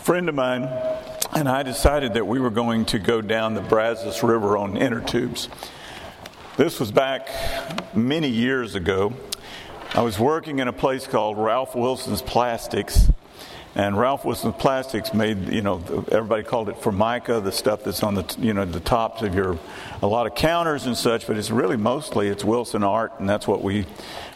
friend 0.00 0.30
of 0.30 0.34
mine 0.34 0.62
and 1.34 1.46
I 1.46 1.62
decided 1.62 2.14
that 2.14 2.26
we 2.26 2.40
were 2.40 2.50
going 2.50 2.86
to 2.86 2.98
go 2.98 3.20
down 3.20 3.52
the 3.52 3.60
Brazos 3.60 4.22
River 4.22 4.56
on 4.56 4.78
inner 4.78 5.00
tubes. 5.00 5.50
This 6.56 6.80
was 6.80 6.90
back 6.90 7.28
many 7.94 8.28
years 8.28 8.74
ago. 8.74 9.12
I 9.94 10.00
was 10.00 10.18
working 10.18 10.58
in 10.58 10.68
a 10.68 10.72
place 10.72 11.06
called 11.06 11.36
Ralph 11.36 11.74
Wilson's 11.74 12.22
Plastics, 12.22 13.10
and 13.74 13.96
Ralph 13.96 14.24
Wilson's 14.24 14.56
Plastics 14.56 15.14
made, 15.14 15.48
you 15.48 15.62
know, 15.62 15.76
everybody 16.10 16.42
called 16.42 16.68
it 16.68 16.76
Formica, 16.76 17.40
the 17.40 17.52
stuff 17.52 17.84
that's 17.84 18.02
on 18.02 18.14
the, 18.14 18.36
you 18.38 18.52
know, 18.52 18.64
the 18.64 18.80
tops 18.80 19.22
of 19.22 19.34
your, 19.34 19.58
a 20.02 20.06
lot 20.06 20.26
of 20.26 20.34
counters 20.34 20.86
and 20.86 20.96
such, 20.96 21.26
but 21.26 21.36
it's 21.36 21.50
really 21.50 21.76
mostly 21.76 22.28
it's 22.28 22.42
Wilsonart, 22.42 23.18
and 23.20 23.28
that's 23.28 23.46
what 23.46 23.62
we, 23.62 23.86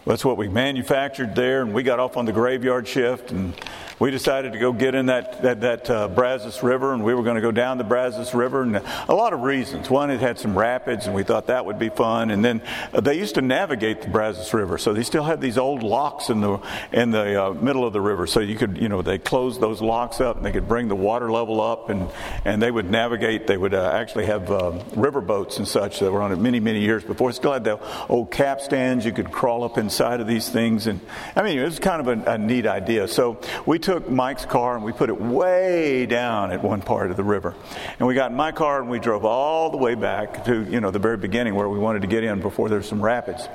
that's 0.07 0.25
what 0.25 0.37
we 0.37 0.49
manufactured 0.49 1.35
there, 1.35 1.63
and 1.63 1.75
we 1.75 1.83
got 1.83 1.99
off 1.99 2.17
on 2.17 2.27
the 2.27 2.33
graveyard 2.33 2.87
shift, 2.87 3.33
and 3.33 3.55
we 3.99 4.11
decided 4.11 4.53
to 4.53 4.59
go 4.59 4.73
get 4.73 4.95
in 4.95 5.07
that 5.07 5.43
that, 5.43 5.61
that 5.61 5.91
uh, 5.91 6.09
Brazos 6.09 6.63
River, 6.63 6.93
and 6.93 7.05
we 7.05 7.15
were 7.15 7.23
going 7.23 7.37
to 7.37 7.41
go 7.41 7.53
down 7.53 7.79
the 7.79 7.85
Brazos 7.85 8.35
River, 8.35 8.63
and 8.63 8.77
a 8.77 9.15
lot 9.15 9.33
of 9.33 9.43
reasons. 9.43 9.89
One, 9.89 10.11
it 10.11 10.21
had 10.21 10.39
some 10.39 10.59
rapids, 10.59 11.07
and 11.07 11.15
we 11.15 11.23
thought 11.23 11.47
that 11.47 11.65
would 11.65 11.79
be 11.79 11.91
fun. 11.91 12.31
And 12.31 12.45
then 12.45 12.61
uh, 12.93 13.01
they 13.01 13.17
used 13.17 13.37
to 13.37 13.43
navigate 13.43 14.03
the 14.03 14.09
Brazos 14.09 14.53
River, 14.53 14.79
so 14.79 14.93
they 14.93 15.05
still 15.05 15.25
had 15.25 15.41
these 15.41 15.59
old 15.59 15.83
locks 15.83 16.29
in 16.29 16.41
the 16.41 16.59
in 16.93 17.13
the 17.13 17.43
uh, 17.43 17.55
middle 17.55 17.87
of 17.87 17.93
the 17.93 18.01
river, 18.01 18.27
so 18.27 18.41
you 18.41 18.57
could 18.57 18.79
you 18.79 18.89
know 18.89 19.01
they 19.01 19.19
closed 19.25 19.61
those 19.61 19.81
locks 19.81 20.21
up, 20.21 20.37
and 20.37 20.45
they 20.45 20.53
could 20.53 20.69
bring 20.69 20.89
the 20.89 20.97
water 20.97 21.31
level 21.31 21.61
up, 21.61 21.91
and 21.91 22.09
and 22.45 22.63
they 22.63 22.71
would 22.71 22.91
navigate. 22.91 23.47
They 23.47 23.57
would 23.57 23.75
uh, 23.75 23.91
actually 23.93 24.27
have 24.27 24.51
uh, 24.51 24.79
river 24.95 25.21
boats 25.21 25.59
and 25.59 25.67
such 25.67 26.01
that 26.01 26.13
were 26.13 26.23
on 26.23 26.33
it 26.33 26.39
many 26.39 26.61
many 26.61 26.81
years 26.81 27.05
before. 27.05 27.33
Still 27.33 27.53
had 27.53 27.65
the 27.65 27.81
old 28.09 28.31
capstans. 28.31 29.05
You 29.05 29.13
could 29.13 29.31
crawl 29.31 29.65
up 29.65 29.79
inside 29.79 30.21
of 30.21 30.27
these 30.27 30.49
things, 30.49 30.87
and 30.87 31.01
I 31.35 31.43
mean 31.43 31.59
it 31.59 31.65
was 31.65 31.79
kind 31.79 32.07
of 32.07 32.27
a, 32.27 32.33
a 32.33 32.39
neat 32.39 32.67
idea. 32.67 33.09
So 33.09 33.41
we 33.67 33.79
took 33.79 34.09
Mike's 34.11 34.45
car 34.45 34.77
and 34.77 34.85
we 34.85 34.93
put 34.93 35.09
it 35.09 35.21
way 35.21 36.07
down 36.07 36.53
at 36.53 36.63
one 36.63 36.81
part 36.81 37.11
of 37.11 37.17
the 37.17 37.25
river. 37.25 37.55
And 37.99 38.09
we 38.09 38.15
got 38.15 38.31
in 38.31 38.37
my 38.37 38.53
car 38.53 38.81
and 38.81 38.91
we 38.91 38.99
drove 38.99 39.25
all 39.25 39.71
the 39.71 39.77
way 39.77 39.95
back 39.95 40.45
to, 40.45 40.65
you 40.65 40.81
know, 40.81 40.91
the 40.91 40.99
very 40.99 41.17
beginning 41.17 41.55
where 41.55 41.69
we 41.69 41.79
wanted 41.79 42.03
to 42.03 42.09
get 42.09 42.25
in 42.25 42.41
before 42.41 42.69
there's 42.69 42.89
some 42.89 43.03
rapids. 43.03 43.49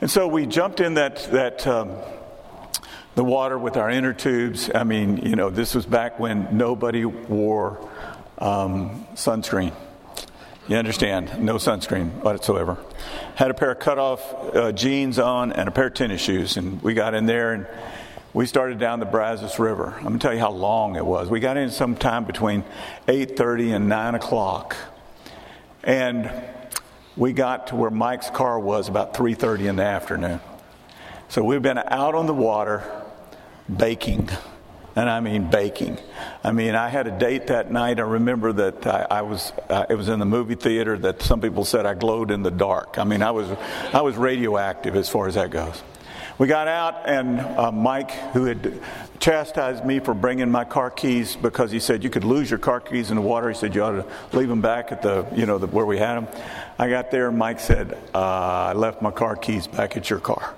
And 0.00 0.10
so 0.10 0.28
we 0.28 0.46
jumped 0.46 0.80
in 0.80 0.94
that, 0.94 1.24
that, 1.32 1.66
um, 1.66 1.96
the 3.16 3.24
water 3.24 3.58
with 3.58 3.78
our 3.78 3.90
inner 3.90 4.12
tubes. 4.12 4.70
I 4.72 4.84
mean, 4.84 5.16
you 5.16 5.36
know, 5.36 5.48
this 5.48 5.74
was 5.74 5.86
back 5.86 6.20
when 6.20 6.56
nobody 6.56 7.06
wore 7.06 7.90
um, 8.38 9.06
sunscreen. 9.14 9.72
You 10.68 10.76
understand? 10.76 11.42
No 11.42 11.54
sunscreen 11.54 12.10
whatsoever. 12.22 12.76
Had 13.34 13.50
a 13.50 13.54
pair 13.54 13.72
of 13.72 13.78
cutoff 13.78 14.54
uh, 14.54 14.70
jeans 14.72 15.18
on 15.18 15.50
and 15.52 15.66
a 15.66 15.72
pair 15.72 15.86
of 15.86 15.94
tennis 15.94 16.20
shoes. 16.20 16.58
And 16.58 16.82
we 16.82 16.92
got 16.92 17.14
in 17.14 17.24
there 17.24 17.54
and 17.54 17.66
we 18.34 18.44
started 18.44 18.78
down 18.78 19.00
the 19.00 19.06
Brazos 19.06 19.58
River. 19.58 19.94
I'm 20.04 20.12
to 20.12 20.18
tell 20.18 20.34
you 20.34 20.40
how 20.40 20.50
long 20.50 20.96
it 20.96 21.06
was. 21.06 21.30
We 21.30 21.40
got 21.40 21.56
in 21.56 21.70
sometime 21.70 22.24
between 22.24 22.64
8:30 23.08 23.76
and 23.76 23.88
9 23.88 24.14
o'clock, 24.14 24.76
and 25.82 26.30
we 27.16 27.32
got 27.32 27.68
to 27.68 27.76
where 27.76 27.90
Mike's 27.90 28.28
car 28.28 28.60
was 28.60 28.90
about 28.90 29.14
3:30 29.14 29.68
in 29.68 29.76
the 29.76 29.84
afternoon. 29.84 30.40
So 31.28 31.42
we've 31.42 31.62
been 31.62 31.78
out 31.78 32.14
on 32.14 32.26
the 32.26 32.34
water, 32.34 32.84
baking, 33.74 34.28
and 34.94 35.10
I 35.10 35.20
mean 35.20 35.50
baking. 35.50 35.98
I 36.42 36.52
mean, 36.52 36.74
I 36.74 36.88
had 36.88 37.06
a 37.06 37.18
date 37.18 37.48
that 37.48 37.70
night. 37.70 37.98
I 37.98 38.02
remember 38.02 38.52
that 38.52 38.86
I, 38.86 39.06
I 39.10 39.22
was 39.22 39.52
uh, 39.68 39.86
it 39.88 39.94
was 39.94 40.08
in 40.08 40.18
the 40.18 40.26
movie 40.26 40.54
theater 40.54 40.96
that 40.98 41.22
some 41.22 41.40
people 41.40 41.64
said 41.64 41.86
I 41.86 41.94
glowed 41.94 42.30
in 42.30 42.42
the 42.42 42.50
dark. 42.50 42.98
I 42.98 43.04
mean, 43.04 43.22
I 43.22 43.30
was 43.30 43.50
I 43.92 44.00
was 44.00 44.16
radioactive 44.16 44.96
as 44.96 45.08
far 45.08 45.28
as 45.28 45.34
that 45.34 45.50
goes. 45.50 45.82
We 46.38 46.48
got 46.48 46.68
out, 46.68 47.08
and 47.08 47.40
uh, 47.40 47.72
Mike, 47.72 48.10
who 48.10 48.44
had 48.44 48.78
chastised 49.20 49.86
me 49.86 50.00
for 50.00 50.12
bringing 50.12 50.50
my 50.50 50.64
car 50.64 50.90
keys 50.90 51.34
because 51.34 51.70
he 51.70 51.80
said 51.80 52.04
you 52.04 52.10
could 52.10 52.24
lose 52.24 52.50
your 52.50 52.58
car 52.58 52.78
keys 52.78 53.10
in 53.10 53.16
the 53.16 53.22
water. 53.22 53.48
He 53.48 53.54
said 53.54 53.74
you 53.74 53.82
ought 53.82 53.92
to 53.92 54.06
leave 54.36 54.48
them 54.48 54.60
back 54.60 54.92
at 54.92 55.00
the, 55.00 55.26
you 55.34 55.46
know, 55.46 55.56
the, 55.56 55.66
where 55.66 55.86
we 55.86 55.96
had 55.96 56.16
them. 56.16 56.28
I 56.78 56.90
got 56.90 57.10
there, 57.10 57.28
and 57.28 57.38
Mike 57.38 57.58
said, 57.58 57.96
uh, 58.14 58.18
I 58.18 58.72
left 58.74 59.00
my 59.00 59.10
car 59.10 59.34
keys 59.34 59.66
back 59.66 59.96
at 59.96 60.10
your 60.10 60.20
car. 60.20 60.54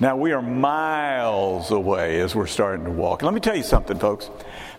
Now 0.00 0.16
we 0.16 0.32
are 0.32 0.40
miles 0.40 1.70
away 1.70 2.20
as 2.20 2.34
we're 2.34 2.46
starting 2.46 2.86
to 2.86 2.90
walk. 2.90 3.22
Let 3.22 3.34
me 3.34 3.40
tell 3.40 3.54
you 3.54 3.62
something, 3.62 3.98
folks. 3.98 4.30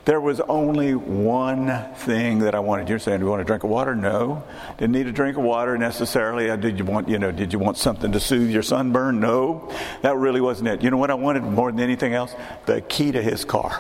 There 0.04 0.20
was 0.20 0.40
only 0.40 0.96
one 0.96 1.94
thing 1.98 2.40
that 2.40 2.56
I 2.56 2.60
wanted. 2.60 2.90
You're 2.90 2.98
saying, 2.98 3.20
do 3.20 3.26
you 3.26 3.30
want 3.30 3.44
a 3.44 3.46
drink 3.46 3.64
of 3.64 3.70
water? 3.70 3.96
No. 3.96 4.44
Didn't 4.80 4.94
need 4.94 5.06
a 5.06 5.12
drink 5.12 5.38
of 5.38 5.44
water 5.44 5.78
necessarily. 5.78 6.50
Uh, 6.50 6.56
did 6.56 6.80
you 6.80 6.86
want, 6.86 7.08
you 7.08 7.20
know, 7.20 7.32
did 7.32 7.54
you 7.54 7.60
want 7.60 7.78
something 7.78 8.12
to 8.14 8.20
soothe 8.20 8.50
your 8.50 8.64
sunburn? 8.64 9.20
No. 9.20 9.72
That 10.02 10.16
really 10.16 10.42
wasn't 10.42 10.70
it. 10.70 10.82
You 10.82 10.90
know 10.90 10.98
what 10.98 11.12
I 11.12 11.14
wanted 11.14 11.44
more 11.44 11.72
than 11.72 11.82
anything 11.82 12.16
else? 12.16 12.34
The 12.66 12.82
key 12.82 13.12
to 13.12 13.22
his 13.22 13.46
car. 13.46 13.80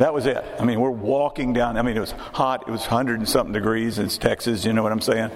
That 0.00 0.12
was 0.12 0.26
it. 0.26 0.44
I 0.58 0.64
mean, 0.64 0.80
we're 0.80 0.90
walking 0.90 1.52
down. 1.52 1.76
I 1.76 1.82
mean, 1.82 1.96
it 1.96 2.00
was 2.00 2.10
hot. 2.10 2.64
It 2.66 2.72
was 2.72 2.80
100 2.80 3.20
and 3.20 3.28
something 3.28 3.52
degrees. 3.52 4.00
It's 4.00 4.18
Texas. 4.18 4.64
You 4.64 4.72
know 4.72 4.82
what 4.82 4.90
I'm 4.90 5.00
saying? 5.00 5.30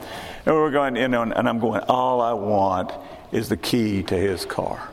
And 0.47 0.55
we're 0.57 0.73
going, 0.73 0.97
you 0.97 1.07
know, 1.07 1.23
and 1.23 1.49
I'm 1.49 1.61
going, 1.61 1.83
all 1.83 2.21
I 2.21 2.33
want 2.33 2.91
is 3.31 3.49
the 3.49 3.57
key 3.57 4.03
to 4.03 4.17
his 4.17 4.45
car. 4.45 4.89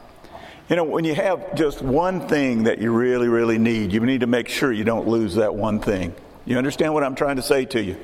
You 0.68 0.76
know, 0.76 0.84
when 0.84 1.06
you 1.06 1.14
have 1.14 1.54
just 1.54 1.84
one 1.84 2.28
thing 2.28 2.64
that 2.64 2.80
you 2.80 2.92
really, 2.92 3.28
really 3.28 3.60
need, 3.60 3.94
you 3.94 4.00
need 4.00 4.22
to 4.22 4.28
make 4.28 4.50
sure 4.50 4.72
you 4.72 4.84
don't 4.84 5.08
lose 5.08 5.36
that 5.36 5.54
one 5.54 5.80
thing. 5.80 6.16
You 6.44 6.58
understand 6.58 6.92
what 6.92 7.04
I'm 7.04 7.14
trying 7.14 7.36
to 7.36 7.44
say 7.44 7.66
to 7.66 7.82
you? 7.84 7.98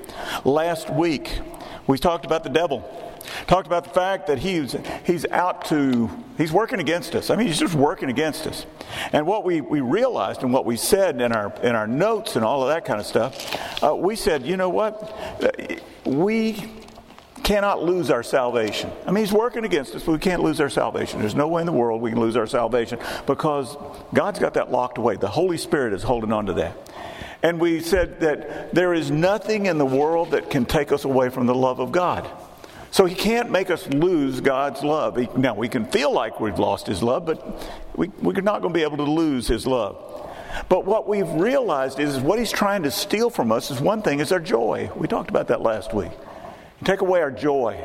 Last 0.46 0.88
week, 0.92 1.40
we 1.88 1.98
talked 1.98 2.24
about 2.24 2.44
the 2.44 2.52
devil. 2.52 2.88
Talked 3.48 3.66
about 3.66 3.86
the 3.86 3.90
fact 3.90 4.28
that 4.28 4.38
he's, 4.38 4.76
he's 5.06 5.26
out 5.26 5.66
to, 5.66 6.08
he's 6.38 6.52
working 6.52 6.80
against 6.80 7.16
us. 7.16 7.32
I 7.32 7.36
mean, 7.36 7.48
he's 7.48 7.60
just 7.60 7.74
working 7.74 8.10
against 8.10 8.46
us. 8.46 8.68
And 9.12 9.26
what 9.26 9.44
we, 9.44 9.62
we 9.62 9.82
realized 9.82 10.44
and 10.44 10.54
what 10.54 10.66
we 10.66 10.78
said 10.78 11.20
in 11.20 11.32
our, 11.32 11.52
in 11.64 11.76
our 11.76 11.88
notes 11.88 12.36
and 12.36 12.46
all 12.46 12.62
of 12.62 12.70
that 12.70 12.86
kind 12.86 13.00
of 13.00 13.08
stuff, 13.08 13.84
uh, 13.84 13.96
we 13.96 14.16
said, 14.16 14.46
you 14.46 14.56
know 14.56 14.70
what? 14.70 15.16
We 16.06 16.64
cannot 17.44 17.84
lose 17.84 18.10
our 18.10 18.24
salvation. 18.24 18.92
I 19.06 19.12
mean, 19.12 19.24
He's 19.24 19.34
working 19.34 19.66
against 19.66 19.96
us, 19.96 20.04
but 20.04 20.14
we 20.14 20.20
can't 20.20 20.42
lose 20.42 20.62
our 20.62 20.70
salvation. 20.70 21.20
There's 21.20 21.36
no 21.36 21.48
way 21.48 21.62
in 21.62 21.66
the 21.66 21.74
world 21.74 22.02
we 22.02 22.12
can 22.12 22.20
lose 22.20 22.36
our 22.36 22.48
salvation 22.48 23.00
because 23.26 23.76
God's 24.14 24.40
got 24.40 24.54
that 24.56 24.72
locked 24.72 24.98
away. 24.98 25.18
The 25.18 25.28
Holy 25.28 25.58
Spirit 25.58 25.94
is 25.94 26.04
holding 26.04 26.32
on 26.32 26.46
to 26.48 26.54
that. 26.54 26.78
And 27.44 27.60
we 27.60 27.80
said 27.80 28.20
that 28.20 28.74
there 28.74 28.94
is 28.94 29.10
nothing 29.10 29.66
in 29.66 29.78
the 29.78 29.86
world 29.86 30.32
that 30.32 30.50
can 30.50 30.66
take 30.66 30.92
us 30.92 31.06
away 31.06 31.30
from 31.30 31.48
the 31.48 31.56
love 31.56 31.80
of 31.80 31.92
God. 31.92 32.30
So 32.92 33.06
He 33.06 33.16
can't 33.16 33.50
make 33.50 33.70
us 33.70 33.88
lose 33.88 34.42
God's 34.42 34.84
love. 34.84 35.38
Now, 35.38 35.56
we 35.56 35.70
can 35.70 35.86
feel 35.86 36.12
like 36.12 36.40
we've 36.40 36.60
lost 36.60 36.88
His 36.88 37.02
love, 37.02 37.26
but 37.26 37.70
we, 37.96 38.10
we're 38.22 38.42
not 38.42 38.62
going 38.62 38.74
to 38.74 38.78
be 38.78 38.84
able 38.84 38.98
to 38.98 39.12
lose 39.12 39.48
His 39.48 39.66
love. 39.66 40.30
But 40.68 40.86
what 40.86 41.08
we've 41.08 41.30
realized 41.32 42.00
is 42.00 42.20
what 42.20 42.38
He's 42.38 42.52
trying 42.52 42.84
to 42.84 42.92
steal 42.92 43.30
from 43.30 43.52
us 43.52 43.72
is 43.72 43.80
one 43.80 44.02
thing, 44.02 44.20
is 44.20 44.32
our 44.32 44.40
joy. 44.40 44.92
We 44.96 45.08
talked 45.08 45.30
about 45.30 45.48
that 45.48 45.62
last 45.62 45.94
week 45.94 46.12
take 46.84 47.02
away 47.02 47.22
our 47.22 47.32
joy. 47.32 47.80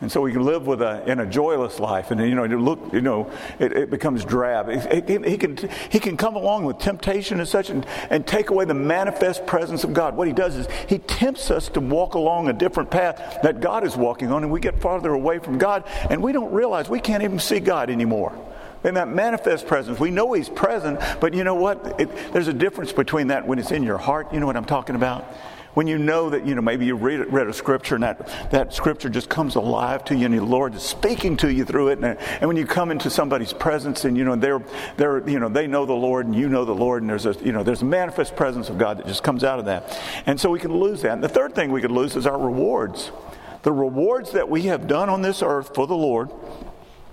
And 0.00 0.12
so 0.12 0.20
we 0.20 0.30
can 0.30 0.44
live 0.44 0.64
with 0.68 0.80
a, 0.80 1.10
in 1.10 1.18
a 1.18 1.26
joyless 1.26 1.80
life, 1.80 2.12
and 2.12 2.20
you 2.20 2.36
know, 2.36 2.44
look, 2.44 2.92
you 2.92 3.00
know, 3.00 3.28
it, 3.58 3.72
it 3.72 3.90
becomes 3.90 4.24
drab. 4.24 4.68
he, 4.70 5.36
can, 5.36 5.56
he 5.90 5.98
can 5.98 6.16
come 6.16 6.36
along 6.36 6.64
with 6.64 6.78
temptation 6.78 7.40
and 7.40 7.48
such, 7.48 7.68
and, 7.68 7.84
and 8.08 8.24
take 8.24 8.50
away 8.50 8.64
the 8.64 8.74
manifest 8.74 9.44
presence 9.44 9.82
of 9.82 9.92
God. 9.92 10.16
What 10.16 10.28
he 10.28 10.32
does 10.32 10.54
is 10.54 10.68
he 10.88 10.98
tempts 10.98 11.50
us 11.50 11.68
to 11.70 11.80
walk 11.80 12.14
along 12.14 12.48
a 12.48 12.52
different 12.52 12.92
path 12.92 13.40
that 13.42 13.60
God 13.60 13.84
is 13.84 13.96
walking 13.96 14.30
on, 14.30 14.44
and 14.44 14.52
we 14.52 14.60
get 14.60 14.80
farther 14.80 15.12
away 15.12 15.40
from 15.40 15.58
God, 15.58 15.82
and 16.08 16.22
we 16.22 16.30
don't 16.30 16.52
realize 16.52 16.88
we 16.88 17.00
can't 17.00 17.24
even 17.24 17.40
see 17.40 17.58
God 17.58 17.90
anymore. 17.90 18.32
In 18.84 18.94
that 18.94 19.08
manifest 19.08 19.66
presence, 19.66 19.98
we 19.98 20.12
know 20.12 20.32
He's 20.32 20.48
present, 20.48 21.00
but 21.20 21.34
you 21.34 21.42
know 21.42 21.56
what? 21.56 22.00
It, 22.00 22.08
there's 22.32 22.46
a 22.46 22.52
difference 22.52 22.92
between 22.92 23.26
that 23.28 23.44
when 23.44 23.58
it's 23.58 23.72
in 23.72 23.82
your 23.82 23.98
heart. 23.98 24.32
You 24.32 24.38
know 24.38 24.46
what 24.46 24.56
I'm 24.56 24.64
talking 24.64 24.94
about? 24.94 25.26
When 25.78 25.86
you 25.86 25.96
know 25.96 26.28
that, 26.28 26.44
you 26.44 26.56
know, 26.56 26.60
maybe 26.60 26.84
you 26.86 26.96
read, 26.96 27.32
read 27.32 27.46
a 27.46 27.52
scripture 27.52 27.94
and 27.94 28.02
that, 28.02 28.50
that 28.50 28.74
scripture 28.74 29.08
just 29.08 29.28
comes 29.28 29.54
alive 29.54 30.04
to 30.04 30.16
you 30.16 30.26
and 30.26 30.36
the 30.36 30.44
Lord 30.44 30.74
is 30.74 30.82
speaking 30.82 31.36
to 31.36 31.52
you 31.52 31.64
through 31.64 31.90
it. 31.90 32.00
And, 32.00 32.18
and 32.18 32.48
when 32.48 32.56
you 32.56 32.66
come 32.66 32.90
into 32.90 33.08
somebody's 33.10 33.52
presence 33.52 34.04
and, 34.04 34.16
you 34.16 34.24
know, 34.24 34.34
they're, 34.34 34.60
they're, 34.96 35.28
you 35.28 35.38
know, 35.38 35.48
they 35.48 35.68
know 35.68 35.86
the 35.86 35.92
Lord 35.92 36.26
and 36.26 36.34
you 36.34 36.48
know 36.48 36.64
the 36.64 36.74
Lord 36.74 37.04
and 37.04 37.08
there's 37.08 37.26
a, 37.26 37.34
you 37.44 37.52
know, 37.52 37.62
there's 37.62 37.82
a 37.82 37.84
manifest 37.84 38.34
presence 38.34 38.68
of 38.68 38.76
God 38.76 38.98
that 38.98 39.06
just 39.06 39.22
comes 39.22 39.44
out 39.44 39.60
of 39.60 39.66
that. 39.66 39.96
And 40.26 40.40
so 40.40 40.50
we 40.50 40.58
can 40.58 40.76
lose 40.76 41.02
that. 41.02 41.12
And 41.12 41.22
the 41.22 41.28
third 41.28 41.54
thing 41.54 41.70
we 41.70 41.80
could 41.80 41.92
lose 41.92 42.16
is 42.16 42.26
our 42.26 42.36
rewards. 42.36 43.12
The 43.62 43.70
rewards 43.70 44.32
that 44.32 44.48
we 44.48 44.62
have 44.62 44.88
done 44.88 45.08
on 45.08 45.22
this 45.22 45.42
earth 45.44 45.76
for 45.76 45.86
the 45.86 45.94
Lord 45.94 46.28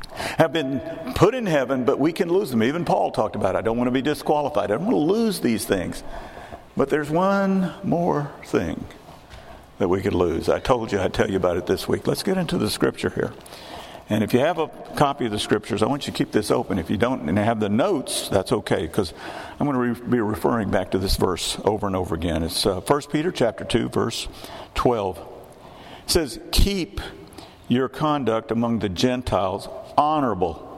have 0.10 0.52
been 0.52 0.82
put 1.14 1.36
in 1.36 1.46
heaven, 1.46 1.86
but 1.86 2.00
we 2.00 2.12
can 2.12 2.30
lose 2.30 2.50
them. 2.50 2.64
Even 2.64 2.84
Paul 2.84 3.12
talked 3.12 3.36
about 3.36 3.54
it. 3.54 3.60
I 3.60 3.62
don't 3.62 3.78
want 3.78 3.90
to 3.90 3.92
be 3.92 4.02
disqualified. 4.02 4.72
I 4.72 4.78
don't 4.78 4.88
want 4.88 4.96
to 4.96 5.14
lose 5.14 5.40
these 5.40 5.66
things. 5.66 6.04
But 6.78 6.90
there's 6.90 7.10
one 7.10 7.74
more 7.84 8.32
thing 8.46 8.86
that 9.78 9.88
we 9.88 10.02
could 10.02 10.14
lose. 10.14 10.50
I 10.50 10.60
told 10.60 10.92
you 10.92 11.00
I'd 11.00 11.14
tell 11.14 11.30
you 11.30 11.38
about 11.38 11.58
it 11.58 11.66
this 11.66 11.88
week. 11.88 12.08
Let's 12.08 12.24
get 12.24 12.38
into 12.38 12.58
the 12.58 12.70
scripture 12.70 13.10
here. 13.10 13.34
And 14.08 14.24
if 14.24 14.34
you 14.34 14.40
have 14.40 14.60
a 14.60 14.68
copy 14.96 15.26
of 15.26 15.32
the 15.32 15.40
scriptures, 15.40 15.82
I 15.82 15.88
want 15.88 16.06
you 16.06 16.14
to 16.14 16.18
keep 16.18 16.32
this 16.32 16.52
open. 16.52 16.78
If 16.78 16.92
you 16.92 16.98
don't 16.98 17.28
and 17.28 17.38
have 17.40 17.60
the 17.60 17.70
notes, 17.70 18.30
that's 18.30 18.52
okay 18.52 18.84
because 18.84 19.14
I'm 19.60 19.66
going 19.66 19.96
to 19.96 20.02
re- 20.02 20.10
be 20.10 20.20
referring 20.20 20.70
back 20.70 20.92
to 20.92 21.00
this 21.00 21.16
verse 21.16 21.58
over 21.66 21.88
and 21.88 21.96
over 21.96 22.14
again. 22.14 22.44
It's 22.44 22.66
uh, 22.66 22.82
1 22.82 23.02
Peter 23.12 23.32
chapter 23.32 23.64
2 23.64 23.90
verse 23.90 24.28
12. 24.76 25.18
It 25.18 26.12
says, 26.12 26.40
"Keep 26.52 27.02
your 27.68 27.90
conduct 27.90 28.52
among 28.52 28.80
the 28.80 28.90
Gentiles 28.90 29.68
honorable, 29.98 30.75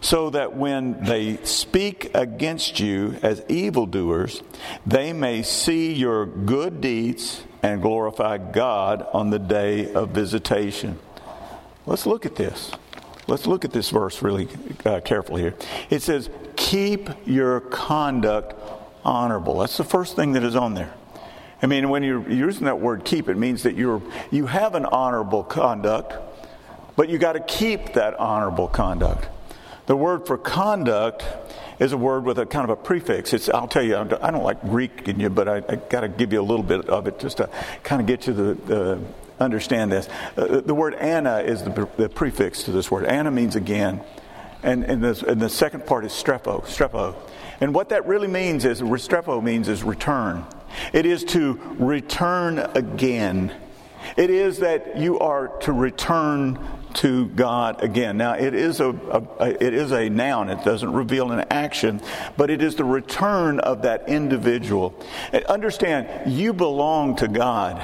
so 0.00 0.30
that 0.30 0.54
when 0.54 1.02
they 1.04 1.36
speak 1.44 2.10
against 2.14 2.80
you 2.80 3.16
as 3.22 3.42
evildoers, 3.48 4.42
they 4.86 5.12
may 5.12 5.42
see 5.42 5.92
your 5.92 6.26
good 6.26 6.80
deeds 6.80 7.42
and 7.62 7.80
glorify 7.80 8.38
God 8.38 9.06
on 9.12 9.30
the 9.30 9.38
day 9.38 9.92
of 9.92 10.10
visitation. 10.10 10.98
Let's 11.86 12.06
look 12.06 12.26
at 12.26 12.36
this. 12.36 12.72
Let's 13.28 13.46
look 13.46 13.64
at 13.64 13.72
this 13.72 13.90
verse 13.90 14.20
really 14.22 14.48
uh, 14.84 15.00
carefully 15.00 15.42
here. 15.42 15.54
It 15.90 16.02
says, 16.02 16.28
Keep 16.56 17.10
your 17.26 17.60
conduct 17.60 18.54
honorable. 19.04 19.58
That's 19.58 19.76
the 19.76 19.84
first 19.84 20.16
thing 20.16 20.32
that 20.32 20.42
is 20.42 20.56
on 20.56 20.74
there. 20.74 20.92
I 21.62 21.66
mean, 21.66 21.88
when 21.90 22.02
you're 22.02 22.28
using 22.28 22.64
that 22.64 22.80
word 22.80 23.04
keep, 23.04 23.28
it 23.28 23.36
means 23.36 23.62
that 23.62 23.76
you're, 23.76 24.02
you 24.32 24.46
have 24.46 24.74
an 24.74 24.84
honorable 24.84 25.44
conduct, 25.44 26.14
but 26.96 27.08
you 27.08 27.18
got 27.18 27.34
to 27.34 27.40
keep 27.40 27.92
that 27.94 28.18
honorable 28.18 28.66
conduct. 28.66 29.28
The 29.92 29.96
word 29.96 30.26
for 30.26 30.38
conduct 30.38 31.22
is 31.78 31.92
a 31.92 31.98
word 31.98 32.24
with 32.24 32.38
a 32.38 32.46
kind 32.46 32.64
of 32.64 32.70
a 32.70 32.76
prefix. 32.76 33.34
It's, 33.34 33.50
I'll 33.50 33.68
tell 33.68 33.82
you, 33.82 33.98
I 33.98 34.30
don't 34.30 34.42
like 34.42 34.62
Greek 34.62 35.06
in 35.06 35.20
you, 35.20 35.28
but 35.28 35.48
I, 35.48 35.56
I 35.68 35.76
got 35.76 36.00
to 36.00 36.08
give 36.08 36.32
you 36.32 36.40
a 36.40 36.42
little 36.42 36.62
bit 36.62 36.88
of 36.88 37.06
it 37.06 37.18
just 37.18 37.36
to 37.36 37.50
kind 37.82 38.00
of 38.00 38.06
get 38.06 38.26
you 38.26 38.32
the, 38.32 38.54
the 38.54 39.00
understand 39.38 39.92
this. 39.92 40.08
Uh, 40.34 40.62
the 40.62 40.74
word 40.74 40.94
Anna 40.94 41.40
is 41.40 41.62
the, 41.62 41.86
the, 41.98 42.08
prefix 42.08 42.62
to 42.62 42.72
this 42.72 42.90
word. 42.90 43.04
Anna 43.04 43.30
means 43.30 43.54
again. 43.54 44.00
And, 44.62 44.82
and, 44.82 45.04
this, 45.04 45.22
and 45.22 45.38
the 45.38 45.50
second 45.50 45.84
part 45.84 46.06
is 46.06 46.12
strepo, 46.12 46.62
strepo. 46.62 47.14
And 47.60 47.74
what 47.74 47.90
that 47.90 48.06
really 48.06 48.28
means 48.28 48.64
is, 48.64 48.80
strepo 48.80 49.42
means 49.42 49.68
is 49.68 49.82
return. 49.82 50.46
It 50.94 51.04
is 51.04 51.22
to 51.24 51.60
return 51.78 52.60
again. 52.60 53.52
It 54.16 54.30
is 54.30 54.60
that 54.60 54.96
you 54.96 55.18
are 55.18 55.48
to 55.58 55.72
return 55.72 56.58
to 56.94 57.26
God 57.28 57.82
again. 57.82 58.16
Now, 58.16 58.34
it 58.34 58.54
is 58.54 58.80
a, 58.80 58.90
a, 58.90 59.64
it 59.64 59.74
is 59.74 59.92
a 59.92 60.08
noun. 60.08 60.50
It 60.50 60.64
doesn't 60.64 60.92
reveal 60.92 61.32
an 61.32 61.44
action, 61.50 62.00
but 62.36 62.50
it 62.50 62.62
is 62.62 62.76
the 62.76 62.84
return 62.84 63.60
of 63.60 63.82
that 63.82 64.08
individual. 64.08 64.94
And 65.32 65.44
understand, 65.44 66.32
you 66.32 66.52
belong 66.52 67.16
to 67.16 67.28
God. 67.28 67.82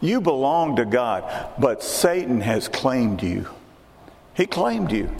You 0.00 0.20
belong 0.20 0.76
to 0.76 0.84
God, 0.84 1.54
but 1.58 1.82
Satan 1.82 2.40
has 2.42 2.68
claimed 2.68 3.22
you. 3.22 3.48
He 4.34 4.46
claimed 4.46 4.92
you. 4.92 5.14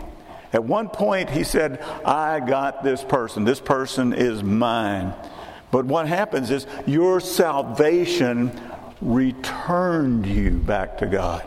At 0.52 0.64
one 0.64 0.88
point, 0.88 1.30
he 1.30 1.42
said, 1.42 1.80
I 2.04 2.40
got 2.40 2.84
this 2.84 3.02
person. 3.02 3.44
This 3.44 3.60
person 3.60 4.12
is 4.12 4.42
mine. 4.42 5.14
But 5.70 5.86
what 5.86 6.06
happens 6.06 6.50
is 6.50 6.66
your 6.86 7.18
salvation 7.18 8.52
returned 9.00 10.26
you 10.26 10.50
back 10.50 10.98
to 10.98 11.06
God. 11.06 11.46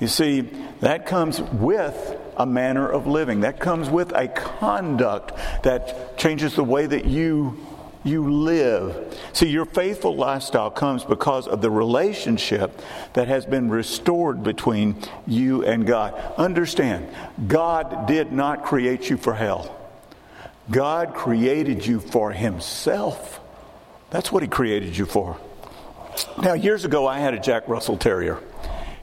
You 0.00 0.08
see, 0.08 0.42
that 0.80 1.06
comes 1.06 1.40
with 1.40 2.16
a 2.36 2.44
manner 2.44 2.88
of 2.88 3.06
living. 3.06 3.40
That 3.40 3.58
comes 3.58 3.88
with 3.88 4.12
a 4.12 4.28
conduct 4.28 5.32
that 5.62 6.18
changes 6.18 6.54
the 6.54 6.64
way 6.64 6.86
that 6.86 7.06
you 7.06 7.58
you 8.06 8.30
live. 8.32 9.18
See, 9.32 9.48
your 9.48 9.64
faithful 9.64 10.16
lifestyle 10.16 10.70
comes 10.70 11.04
because 11.04 11.48
of 11.48 11.60
the 11.60 11.70
relationship 11.70 12.80
that 13.14 13.28
has 13.28 13.44
been 13.44 13.68
restored 13.68 14.42
between 14.42 14.96
you 15.26 15.64
and 15.64 15.86
God. 15.86 16.14
Understand, 16.38 17.08
God 17.48 18.06
did 18.06 18.32
not 18.32 18.64
create 18.64 19.10
you 19.10 19.16
for 19.16 19.34
hell. 19.34 19.76
God 20.70 21.14
created 21.14 21.84
you 21.84 22.00
for 22.00 22.32
Himself. 22.32 23.40
That's 24.10 24.32
what 24.32 24.42
He 24.42 24.48
created 24.48 24.96
you 24.96 25.06
for. 25.06 25.38
Now, 26.40 26.54
years 26.54 26.84
ago, 26.84 27.06
I 27.06 27.18
had 27.18 27.34
a 27.34 27.40
Jack 27.40 27.68
Russell 27.68 27.96
Terrier. 27.96 28.38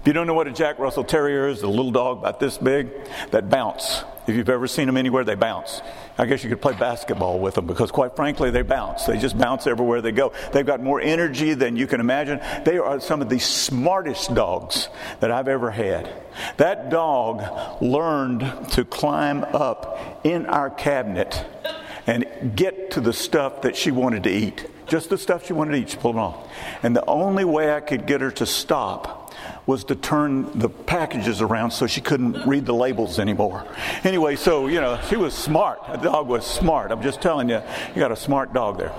If 0.03 0.07
you 0.07 0.11
don't 0.11 0.27
know 0.27 0.33
what 0.33 0.49
a 0.49 0.51
Jack 0.51 0.79
Russell 0.79 1.05
Terrier 1.05 1.47
is, 1.47 1.61
a 1.61 1.67
little 1.69 1.89
dog 1.89 2.17
about 2.17 2.37
this 2.37 2.57
big 2.57 2.89
that 3.31 3.49
bounce. 3.49 4.03
If 4.27 4.35
you've 4.35 4.49
ever 4.49 4.67
seen 4.67 4.87
them 4.87 4.97
anywhere, 4.97 5.23
they 5.23 5.35
bounce. 5.35 5.81
I 6.17 6.25
guess 6.25 6.43
you 6.43 6.49
could 6.49 6.61
play 6.61 6.73
basketball 6.73 7.39
with 7.39 7.53
them 7.53 7.67
because, 7.67 7.89
quite 7.89 8.13
frankly, 8.13 8.51
they 8.51 8.63
bounce. 8.63 9.05
They 9.05 9.17
just 9.17 9.37
bounce 9.37 9.65
everywhere 9.65 10.01
they 10.01 10.11
go. 10.11 10.33
They've 10.51 10.65
got 10.65 10.83
more 10.83 10.99
energy 10.99 11.53
than 11.53 11.77
you 11.77 11.87
can 11.87 12.01
imagine. 12.01 12.41
They 12.65 12.79
are 12.79 12.99
some 12.99 13.21
of 13.21 13.29
the 13.29 13.39
smartest 13.39 14.35
dogs 14.35 14.89
that 15.21 15.31
I've 15.31 15.47
ever 15.47 15.71
had. 15.71 16.11
That 16.57 16.89
dog 16.89 17.81
learned 17.81 18.71
to 18.71 18.83
climb 18.83 19.45
up 19.45 20.19
in 20.25 20.47
our 20.47 20.69
cabinet 20.69 21.45
and 22.07 22.51
get 22.57 22.91
to 22.91 22.99
the 22.99 23.13
stuff 23.13 23.61
that 23.61 23.77
she 23.77 23.89
wanted 23.89 24.23
to 24.23 24.29
eat. 24.29 24.69
Just 24.85 25.09
the 25.09 25.17
stuff 25.17 25.45
she 25.45 25.53
wanted 25.53 25.71
to 25.71 25.77
eat, 25.77 25.91
she 25.91 25.97
pulled 25.97 26.17
it 26.17 26.19
off. 26.19 26.45
And 26.83 26.93
the 26.93 27.05
only 27.05 27.45
way 27.45 27.73
I 27.73 27.79
could 27.79 28.05
get 28.05 28.19
her 28.19 28.31
to 28.31 28.45
stop 28.45 29.22
was 29.65 29.85
to 29.85 29.95
turn 29.95 30.59
the 30.59 30.69
packages 30.69 31.41
around 31.41 31.71
so 31.71 31.87
she 31.87 32.01
couldn't 32.01 32.45
read 32.45 32.65
the 32.65 32.73
labels 32.73 33.17
anymore. 33.19 33.65
Anyway, 34.03 34.35
so, 34.35 34.67
you 34.67 34.81
know, 34.81 34.99
she 35.09 35.15
was 35.15 35.33
smart. 35.33 35.79
The 35.87 35.97
dog 35.97 36.27
was 36.27 36.45
smart. 36.45 36.91
I'm 36.91 37.01
just 37.01 37.21
telling 37.21 37.49
you, 37.49 37.61
you 37.95 37.99
got 37.99 38.11
a 38.11 38.15
smart 38.15 38.53
dog 38.53 38.77
there. 38.77 38.91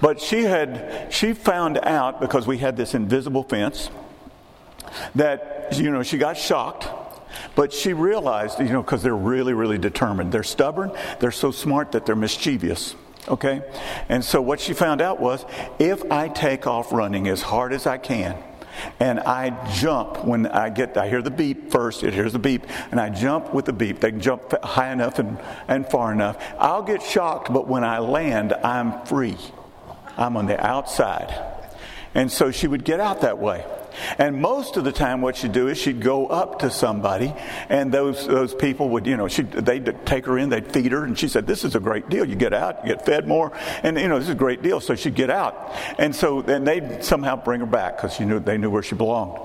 But 0.00 0.20
she 0.20 0.42
had, 0.42 1.12
she 1.12 1.32
found 1.34 1.78
out 1.78 2.20
because 2.20 2.46
we 2.46 2.58
had 2.58 2.76
this 2.76 2.94
invisible 2.94 3.42
fence 3.42 3.90
that, 5.14 5.74
you 5.76 5.90
know, 5.90 6.02
she 6.02 6.16
got 6.16 6.36
shocked. 6.36 6.88
But 7.54 7.72
she 7.72 7.92
realized, 7.92 8.58
you 8.58 8.68
know, 8.70 8.82
because 8.82 9.02
they're 9.02 9.14
really, 9.14 9.52
really 9.52 9.78
determined. 9.78 10.32
They're 10.32 10.42
stubborn. 10.42 10.92
They're 11.20 11.30
so 11.30 11.50
smart 11.50 11.92
that 11.92 12.06
they're 12.06 12.16
mischievous. 12.16 12.94
Okay? 13.28 13.62
And 14.08 14.24
so 14.24 14.40
what 14.40 14.60
she 14.60 14.72
found 14.72 15.02
out 15.02 15.20
was 15.20 15.44
if 15.78 16.10
I 16.10 16.28
take 16.28 16.66
off 16.66 16.92
running 16.92 17.28
as 17.28 17.42
hard 17.42 17.72
as 17.72 17.86
I 17.86 17.98
can, 17.98 18.42
and 19.00 19.20
I 19.20 19.72
jump 19.74 20.24
when 20.24 20.46
I 20.46 20.70
get, 20.70 20.96
I 20.96 21.08
hear 21.08 21.22
the 21.22 21.30
beep 21.30 21.70
first, 21.70 22.02
it 22.02 22.14
hears 22.14 22.32
the 22.32 22.38
beep, 22.38 22.66
and 22.90 23.00
I 23.00 23.10
jump 23.10 23.52
with 23.52 23.64
the 23.64 23.72
beep. 23.72 24.00
They 24.00 24.10
can 24.10 24.20
jump 24.20 24.52
high 24.62 24.92
enough 24.92 25.18
and, 25.18 25.38
and 25.68 25.88
far 25.88 26.12
enough. 26.12 26.42
I'll 26.58 26.82
get 26.82 27.02
shocked, 27.02 27.52
but 27.52 27.66
when 27.66 27.84
I 27.84 27.98
land, 27.98 28.52
I'm 28.52 29.04
free. 29.06 29.36
I'm 30.16 30.36
on 30.36 30.46
the 30.46 30.64
outside. 30.64 31.57
And 32.18 32.32
so 32.32 32.50
she 32.50 32.66
would 32.66 32.82
get 32.82 32.98
out 32.98 33.20
that 33.20 33.38
way. 33.38 33.64
And 34.18 34.42
most 34.42 34.76
of 34.76 34.82
the 34.82 34.90
time, 34.90 35.20
what 35.20 35.36
she'd 35.36 35.52
do 35.52 35.68
is 35.68 35.78
she'd 35.78 36.00
go 36.00 36.26
up 36.26 36.58
to 36.60 36.70
somebody, 36.70 37.32
and 37.68 37.94
those 37.94 38.26
those 38.26 38.54
people 38.54 38.88
would, 38.90 39.06
you 39.06 39.16
know, 39.16 39.28
she 39.28 39.42
they'd 39.42 40.04
take 40.04 40.26
her 40.26 40.36
in, 40.36 40.48
they'd 40.48 40.66
feed 40.66 40.90
her, 40.90 41.04
and 41.04 41.16
she 41.16 41.28
said, 41.28 41.46
"This 41.46 41.64
is 41.64 41.76
a 41.76 41.80
great 41.80 42.08
deal. 42.08 42.24
You 42.24 42.34
get 42.34 42.52
out, 42.52 42.84
you 42.84 42.94
get 42.94 43.06
fed 43.06 43.28
more, 43.28 43.52
and 43.84 43.96
you 43.96 44.08
know, 44.08 44.18
this 44.18 44.26
is 44.26 44.34
a 44.34 44.36
great 44.46 44.62
deal." 44.62 44.80
So 44.80 44.96
she'd 44.96 45.14
get 45.14 45.30
out, 45.30 45.72
and 45.96 46.14
so 46.14 46.42
then 46.42 46.64
they'd 46.64 47.04
somehow 47.04 47.36
bring 47.36 47.60
her 47.60 47.66
back 47.66 47.96
because 47.96 48.14
she 48.14 48.24
knew 48.24 48.40
they 48.40 48.58
knew 48.58 48.70
where 48.70 48.82
she 48.82 48.96
belonged. 48.96 49.38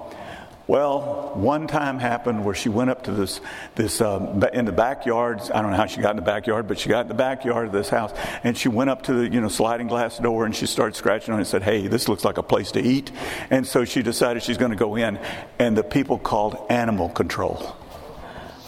Well, 0.65 1.33
one 1.35 1.67
time 1.67 1.99
happened 1.99 2.45
where 2.45 2.55
she 2.55 2.69
went 2.69 2.89
up 2.89 3.03
to 3.03 3.11
this, 3.11 3.41
this 3.75 3.99
um, 3.99 4.41
in 4.53 4.63
the 4.63 4.71
backyard. 4.71 5.41
I 5.53 5.61
don't 5.61 5.71
know 5.71 5.77
how 5.77 5.87
she 5.87 5.99
got 5.99 6.11
in 6.11 6.15
the 6.15 6.21
backyard, 6.21 6.69
but 6.69 6.79
she 6.79 6.87
got 6.87 7.01
in 7.01 7.07
the 7.09 7.13
backyard 7.13 7.67
of 7.67 7.73
this 7.73 7.89
house, 7.89 8.13
and 8.45 8.57
she 8.57 8.69
went 8.69 8.89
up 8.89 9.01
to 9.03 9.13
the 9.13 9.29
you 9.29 9.41
know 9.41 9.49
sliding 9.49 9.87
glass 9.87 10.17
door, 10.17 10.45
and 10.45 10.55
she 10.55 10.65
started 10.65 10.95
scratching 10.95 11.33
on 11.33 11.39
it 11.39 11.41
and 11.41 11.47
said, 11.47 11.63
"Hey, 11.63 11.87
this 11.87 12.07
looks 12.07 12.23
like 12.23 12.37
a 12.37 12.43
place 12.43 12.71
to 12.71 12.81
eat." 12.81 13.11
And 13.49 13.67
so 13.67 13.83
she 13.83 14.01
decided 14.03 14.41
she's 14.41 14.57
going 14.57 14.71
to 14.71 14.77
go 14.77 14.95
in, 14.95 15.19
and 15.59 15.77
the 15.77 15.83
people 15.83 16.17
called 16.17 16.55
animal 16.69 17.09
control, 17.09 17.75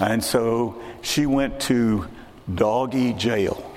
and 0.01 0.21
so 0.21 0.81
she 1.01 1.25
went 1.25 1.61
to 1.61 2.09
doggy 2.53 3.13
jail. 3.13 3.71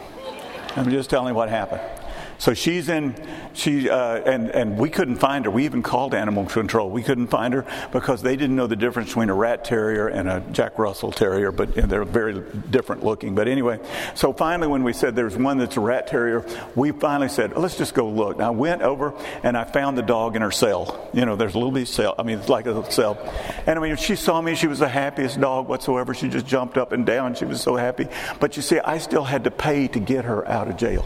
I'm 0.74 0.90
just 0.90 1.08
telling 1.08 1.28
you 1.28 1.34
what 1.34 1.50
happened. 1.50 1.97
So 2.38 2.54
she's 2.54 2.88
in, 2.88 3.16
she, 3.52 3.90
uh, 3.90 4.18
and, 4.18 4.50
and 4.50 4.78
we 4.78 4.90
couldn't 4.90 5.16
find 5.16 5.44
her. 5.44 5.50
We 5.50 5.64
even 5.64 5.82
called 5.82 6.14
animal 6.14 6.46
control. 6.46 6.88
We 6.88 7.02
couldn't 7.02 7.26
find 7.26 7.52
her 7.52 7.66
because 7.90 8.22
they 8.22 8.36
didn't 8.36 8.54
know 8.54 8.68
the 8.68 8.76
difference 8.76 9.10
between 9.10 9.28
a 9.28 9.34
rat 9.34 9.64
terrier 9.64 10.06
and 10.06 10.28
a 10.28 10.40
Jack 10.52 10.78
Russell 10.78 11.10
terrier, 11.10 11.50
but 11.50 11.74
they're 11.74 12.04
very 12.04 12.40
different 12.70 13.02
looking. 13.02 13.34
But 13.34 13.48
anyway, 13.48 13.80
so 14.14 14.32
finally, 14.32 14.68
when 14.68 14.84
we 14.84 14.92
said 14.92 15.16
there's 15.16 15.36
one 15.36 15.58
that's 15.58 15.76
a 15.76 15.80
rat 15.80 16.06
terrier, 16.06 16.46
we 16.76 16.92
finally 16.92 17.28
said, 17.28 17.56
let's 17.56 17.76
just 17.76 17.94
go 17.94 18.08
look. 18.08 18.36
And 18.36 18.44
I 18.44 18.50
went 18.50 18.82
over 18.82 19.14
and 19.42 19.56
I 19.56 19.64
found 19.64 19.98
the 19.98 20.02
dog 20.02 20.36
in 20.36 20.42
her 20.42 20.52
cell. 20.52 21.10
You 21.12 21.26
know, 21.26 21.34
there's 21.34 21.54
a 21.54 21.58
little 21.58 21.72
bit 21.72 21.82
of 21.82 21.88
cell. 21.88 22.14
I 22.18 22.22
mean, 22.22 22.38
it's 22.38 22.48
like 22.48 22.66
a 22.66 22.90
cell. 22.92 23.18
And 23.66 23.78
I 23.78 23.82
mean, 23.82 23.96
she 23.96 24.14
saw 24.14 24.40
me. 24.40 24.54
She 24.54 24.68
was 24.68 24.78
the 24.78 24.88
happiest 24.88 25.40
dog 25.40 25.68
whatsoever. 25.68 26.14
She 26.14 26.28
just 26.28 26.46
jumped 26.46 26.78
up 26.78 26.92
and 26.92 27.04
down. 27.04 27.34
She 27.34 27.46
was 27.46 27.60
so 27.60 27.74
happy. 27.74 28.06
But 28.38 28.56
you 28.56 28.62
see, 28.62 28.78
I 28.78 28.98
still 28.98 29.24
had 29.24 29.42
to 29.44 29.50
pay 29.50 29.88
to 29.88 29.98
get 29.98 30.24
her 30.24 30.46
out 30.46 30.68
of 30.68 30.76
jail. 30.76 31.04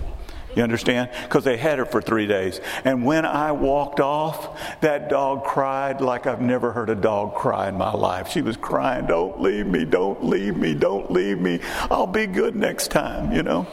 You 0.54 0.62
understand? 0.62 1.10
Because 1.22 1.44
they 1.44 1.56
had 1.56 1.78
her 1.78 1.86
for 1.86 2.02
three 2.02 2.26
days. 2.26 2.60
And 2.84 3.04
when 3.04 3.24
I 3.24 3.52
walked 3.52 4.00
off, 4.00 4.80
that 4.80 5.08
dog 5.08 5.44
cried 5.44 6.00
like 6.00 6.26
I've 6.26 6.42
never 6.42 6.72
heard 6.72 6.90
a 6.90 6.94
dog 6.94 7.34
cry 7.34 7.68
in 7.68 7.76
my 7.76 7.92
life. 7.92 8.28
She 8.28 8.42
was 8.42 8.56
crying, 8.56 9.06
Don't 9.06 9.40
leave 9.40 9.66
me, 9.66 9.84
don't 9.84 10.24
leave 10.24 10.56
me, 10.56 10.74
don't 10.74 11.10
leave 11.10 11.38
me. 11.38 11.60
I'll 11.90 12.06
be 12.06 12.26
good 12.26 12.54
next 12.54 12.90
time, 12.90 13.32
you 13.32 13.42
know? 13.42 13.66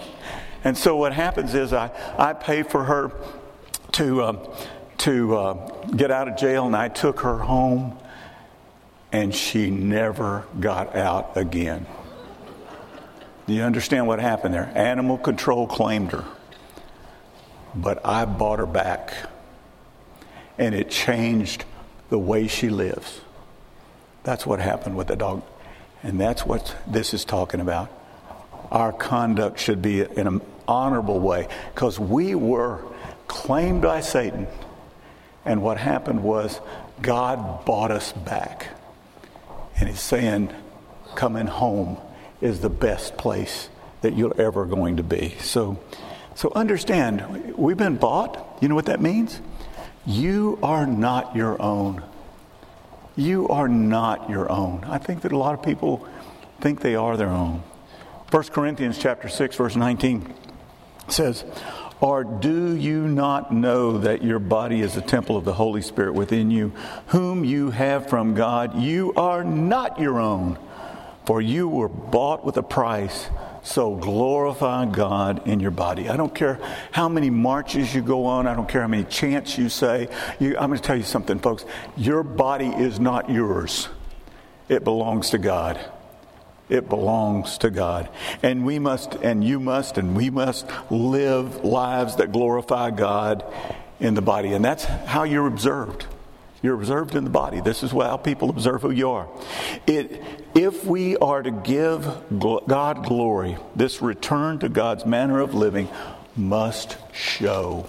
And 0.63 0.77
so 0.77 0.95
what 0.95 1.13
happens 1.13 1.53
is 1.53 1.74
I, 1.74 1.91
I 2.17 2.33
pay 2.33 2.63
for 2.63 2.86
her 2.86 3.12
to, 3.93 4.24
um, 4.24 4.39
to 5.00 5.36
uh, 5.36 5.86
get 5.88 6.12
out 6.12 6.27
of 6.27 6.38
jail, 6.38 6.65
and 6.65 6.75
I 6.75 6.88
took 6.88 7.21
her 7.21 7.39
home, 7.39 7.98
and 9.12 9.33
she 9.33 9.69
never 9.69 10.45
got 10.59 10.95
out 10.95 11.36
again. 11.36 11.86
Do 13.48 13.53
you 13.53 13.63
understand 13.63 14.05
what 14.07 14.19
happened 14.19 14.53
there? 14.53 14.71
Animal 14.75 15.17
control 15.17 15.65
claimed 15.65 16.12
her 16.12 16.25
but 17.75 18.05
I 18.05 18.25
bought 18.25 18.59
her 18.59 18.65
back. 18.65 19.13
And 20.57 20.75
it 20.75 20.89
changed 20.89 21.65
the 22.09 22.19
way 22.19 22.47
she 22.47 22.69
lives. 22.69 23.21
That's 24.23 24.45
what 24.45 24.59
happened 24.59 24.97
with 24.97 25.07
the 25.07 25.15
dog. 25.15 25.43
And 26.03 26.19
that's 26.19 26.45
what 26.45 26.75
this 26.88 27.13
is 27.13 27.25
talking 27.25 27.59
about. 27.61 27.89
our 28.71 28.91
conduct 28.91 29.59
should 29.59 29.81
be 29.81 30.01
in 30.01 30.27
an 30.27 30.41
honorable 30.67 31.19
way 31.19 31.47
because 31.73 31.99
we 31.99 32.35
were 32.35 32.79
claimed 33.27 33.81
by 33.81 34.01
Satan. 34.01 34.47
And 35.45 35.61
what 35.63 35.77
happened 35.77 36.23
was 36.23 36.59
God 37.01 37.65
bought 37.65 37.91
us 37.91 38.11
back. 38.11 38.67
And 39.79 39.89
He's 39.89 40.01
saying, 40.01 40.53
coming 41.15 41.47
home 41.47 41.97
is 42.41 42.59
the 42.59 42.69
best 42.69 43.17
place 43.17 43.69
that 44.01 44.15
you're 44.15 44.39
ever 44.39 44.65
going 44.65 44.97
to 44.97 45.03
be. 45.03 45.35
So, 45.39 45.79
so 46.39 46.53
understand, 46.55 47.53
we've 47.58 47.75
been 47.75 47.98
bought. 47.98 48.60
You 48.62 48.69
know 48.69 48.75
what 48.75 48.86
that 48.86 49.01
means? 49.01 49.41
You 50.05 50.58
are 50.63 50.88
not 50.88 51.36
your 51.36 51.62
own. 51.62 52.01
You 53.17 53.50
are 53.50 53.67
not 53.67 54.29
your 54.29 54.50
own. 54.50 54.86
I 54.88 55.00
think 55.00 55.24
that 55.24 55.34
a 55.34 55.38
lot 55.38 55.53
of 55.53 55.62
people 55.62 56.08
think 56.62 56.79
they 56.79 56.96
are 56.96 57.17
their 57.17 57.27
own. 57.27 57.62
1 58.31 58.43
Corinthians 58.53 58.98
chapter 58.98 59.27
6 59.27 59.58
verse 59.58 59.75
19 59.75 60.34
says, 61.10 61.43
"Or 62.00 62.24
do 62.24 62.74
you 62.74 63.01
not 63.10 63.51
know 63.51 63.98
that 63.98 64.24
your 64.24 64.39
body 64.39 64.79
is 64.79 64.96
a 64.96 65.01
temple 65.01 65.36
of 65.36 65.43
the 65.43 65.55
Holy 65.55 65.81
Spirit 65.81 66.13
within 66.13 66.51
you, 66.51 66.72
whom 67.08 67.43
you 67.43 67.72
have 67.72 68.08
from 68.08 68.34
God? 68.34 68.75
You 68.75 69.12
are 69.17 69.43
not 69.43 70.00
your 70.00 70.22
own, 70.22 70.58
for 71.25 71.41
you 71.41 71.67
were 71.67 71.89
bought 71.89 72.46
with 72.46 72.55
a 72.55 72.63
price." 72.63 73.27
So 73.63 73.95
glorify 73.95 74.85
God 74.85 75.47
in 75.47 75.59
your 75.59 75.71
body. 75.71 76.09
I 76.09 76.17
don't 76.17 76.33
care 76.33 76.59
how 76.91 77.09
many 77.09 77.29
marches 77.29 77.93
you 77.93 78.01
go 78.01 78.25
on. 78.25 78.47
I 78.47 78.55
don't 78.55 78.69
care 78.69 78.81
how 78.81 78.87
many 78.87 79.03
chants 79.03 79.57
you 79.57 79.69
say. 79.69 80.07
You, 80.39 80.57
I'm 80.57 80.69
going 80.69 80.79
to 80.79 80.85
tell 80.85 80.95
you 80.95 81.03
something, 81.03 81.39
folks. 81.39 81.65
Your 81.97 82.23
body 82.23 82.67
is 82.67 82.99
not 82.99 83.29
yours. 83.29 83.89
It 84.69 84.83
belongs 84.83 85.31
to 85.31 85.37
God. 85.37 85.79
It 86.69 86.87
belongs 86.87 87.57
to 87.59 87.69
God. 87.69 88.09
And 88.43 88.63
we 88.63 88.79
must, 88.79 89.15
and 89.15 89.43
you 89.43 89.59
must, 89.59 89.97
and 89.97 90.15
we 90.15 90.29
must 90.29 90.67
live 90.91 91.63
lives 91.65 92.17
that 92.17 92.31
glorify 92.31 92.91
God 92.91 93.43
in 93.99 94.13
the 94.13 94.21
body. 94.21 94.53
And 94.53 94.63
that's 94.63 94.85
how 94.85 95.23
you're 95.23 95.47
observed. 95.47 96.05
You're 96.61 96.75
observed 96.75 97.15
in 97.15 97.23
the 97.23 97.29
body. 97.29 97.61
This 97.61 97.83
is 97.83 97.91
how 97.91 98.17
people 98.17 98.49
observe 98.49 98.81
who 98.81 98.91
you 98.91 99.11
are. 99.11 99.29
It, 99.87 100.21
if 100.53 100.85
we 100.85 101.15
are 101.17 101.41
to 101.41 101.51
give 101.51 102.05
God 102.39 103.05
glory, 103.05 103.57
this 103.75 104.01
return 104.01 104.59
to 104.59 104.69
God's 104.69 105.05
manner 105.05 105.39
of 105.39 105.53
living 105.53 105.87
must 106.35 106.97
show. 107.13 107.87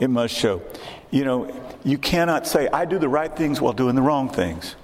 It 0.00 0.10
must 0.10 0.34
show. 0.34 0.62
You 1.10 1.24
know, 1.24 1.76
you 1.84 1.98
cannot 1.98 2.46
say, 2.48 2.68
I 2.68 2.84
do 2.84 2.98
the 2.98 3.08
right 3.08 3.34
things 3.34 3.60
while 3.60 3.72
doing 3.72 3.94
the 3.94 4.02
wrong 4.02 4.28
things. 4.28 4.74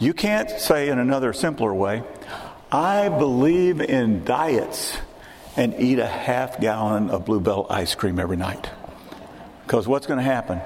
You 0.00 0.12
can't 0.12 0.50
say 0.50 0.88
in 0.88 0.98
another 0.98 1.32
simpler 1.32 1.72
way, 1.72 2.02
I 2.72 3.08
believe 3.08 3.80
in 3.80 4.24
diets 4.24 4.96
and 5.56 5.74
eat 5.78 5.98
a 5.98 6.06
half 6.06 6.60
gallon 6.60 7.10
of 7.10 7.24
Blue 7.26 7.40
Bell 7.40 7.66
ice 7.70 7.94
cream 7.94 8.18
every 8.18 8.36
night. 8.36 8.70
Because 9.62 9.86
what's 9.86 10.06
going 10.06 10.18
to 10.18 10.24
happen? 10.24 10.60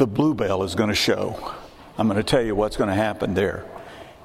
The 0.00 0.06
Blue 0.06 0.32
Bell 0.32 0.62
is 0.62 0.74
going 0.74 0.88
to 0.88 0.94
show. 0.94 1.52
I'm 1.98 2.08
going 2.08 2.16
to 2.16 2.24
tell 2.24 2.40
you 2.40 2.54
what's 2.54 2.78
going 2.78 2.88
to 2.88 2.94
happen 2.94 3.34
there. 3.34 3.66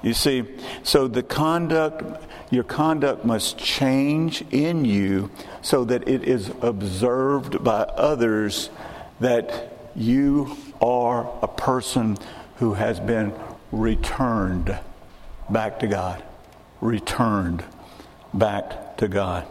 You 0.02 0.14
see, 0.14 0.44
so 0.82 1.06
the 1.06 1.22
conduct, 1.22 2.24
your 2.50 2.64
conduct 2.64 3.26
must 3.26 3.58
change 3.58 4.42
in 4.50 4.86
you 4.86 5.30
so 5.60 5.84
that 5.84 6.08
it 6.08 6.24
is 6.24 6.50
observed 6.62 7.62
by 7.62 7.82
others 7.82 8.70
that 9.20 9.90
you 9.94 10.56
are 10.80 11.30
a 11.42 11.48
person 11.48 12.16
who 12.56 12.72
has 12.72 12.98
been 12.98 13.34
returned 13.70 14.78
back 15.50 15.78
to 15.80 15.86
God. 15.86 16.24
Returned 16.80 17.62
back 18.32 18.96
to 18.96 19.08
God. 19.08 19.46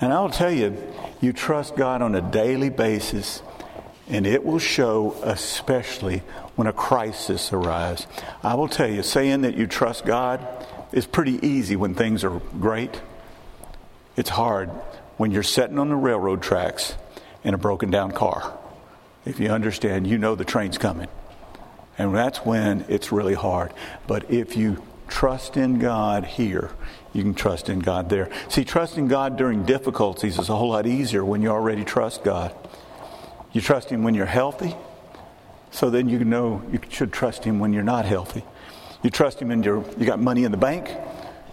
And 0.00 0.12
I'll 0.12 0.30
tell 0.30 0.52
you, 0.52 0.80
you 1.20 1.32
trust 1.32 1.74
God 1.74 2.02
on 2.02 2.14
a 2.14 2.22
daily 2.22 2.70
basis 2.70 3.42
and 4.10 4.26
it 4.26 4.44
will 4.44 4.58
show 4.58 5.16
especially 5.22 6.18
when 6.56 6.66
a 6.66 6.72
crisis 6.72 7.52
arrives. 7.52 8.06
I 8.42 8.54
will 8.54 8.68
tell 8.68 8.90
you, 8.90 9.02
saying 9.02 9.42
that 9.42 9.56
you 9.56 9.66
trust 9.66 10.04
God 10.04 10.46
is 10.92 11.06
pretty 11.06 11.44
easy 11.46 11.76
when 11.76 11.94
things 11.94 12.24
are 12.24 12.40
great. 12.60 13.00
It's 14.16 14.30
hard 14.30 14.68
when 15.16 15.30
you're 15.30 15.44
sitting 15.44 15.78
on 15.78 15.88
the 15.88 15.96
railroad 15.96 16.42
tracks 16.42 16.96
in 17.44 17.54
a 17.54 17.58
broken 17.58 17.90
down 17.90 18.10
car. 18.10 18.58
If 19.24 19.38
you 19.38 19.48
understand, 19.48 20.06
you 20.06 20.18
know 20.18 20.34
the 20.34 20.44
train's 20.44 20.76
coming. 20.76 21.08
And 21.96 22.14
that's 22.14 22.38
when 22.38 22.84
it's 22.88 23.12
really 23.12 23.34
hard. 23.34 23.72
But 24.06 24.30
if 24.30 24.56
you 24.56 24.82
trust 25.06 25.56
in 25.56 25.78
God 25.78 26.24
here, 26.24 26.70
you 27.12 27.22
can 27.22 27.34
trust 27.34 27.68
in 27.68 27.80
God 27.80 28.08
there. 28.08 28.30
See, 28.48 28.64
trusting 28.64 29.08
God 29.08 29.36
during 29.36 29.64
difficulties 29.64 30.38
is 30.38 30.48
a 30.48 30.56
whole 30.56 30.70
lot 30.70 30.86
easier 30.86 31.24
when 31.24 31.42
you 31.42 31.50
already 31.50 31.84
trust 31.84 32.24
God. 32.24 32.54
You 33.52 33.60
trust 33.60 33.90
Him 33.90 34.02
when 34.02 34.14
you're 34.14 34.26
healthy, 34.26 34.76
so 35.70 35.90
then 35.90 36.08
you 36.08 36.24
know 36.24 36.62
you 36.72 36.80
should 36.88 37.12
trust 37.12 37.44
Him 37.44 37.58
when 37.58 37.72
you're 37.72 37.82
not 37.82 38.04
healthy. 38.04 38.44
You 39.02 39.10
trust 39.10 39.40
Him 39.40 39.48
when 39.48 39.62
you're, 39.62 39.84
you 39.98 40.06
got 40.06 40.20
money 40.20 40.44
in 40.44 40.52
the 40.52 40.58
bank, 40.58 40.90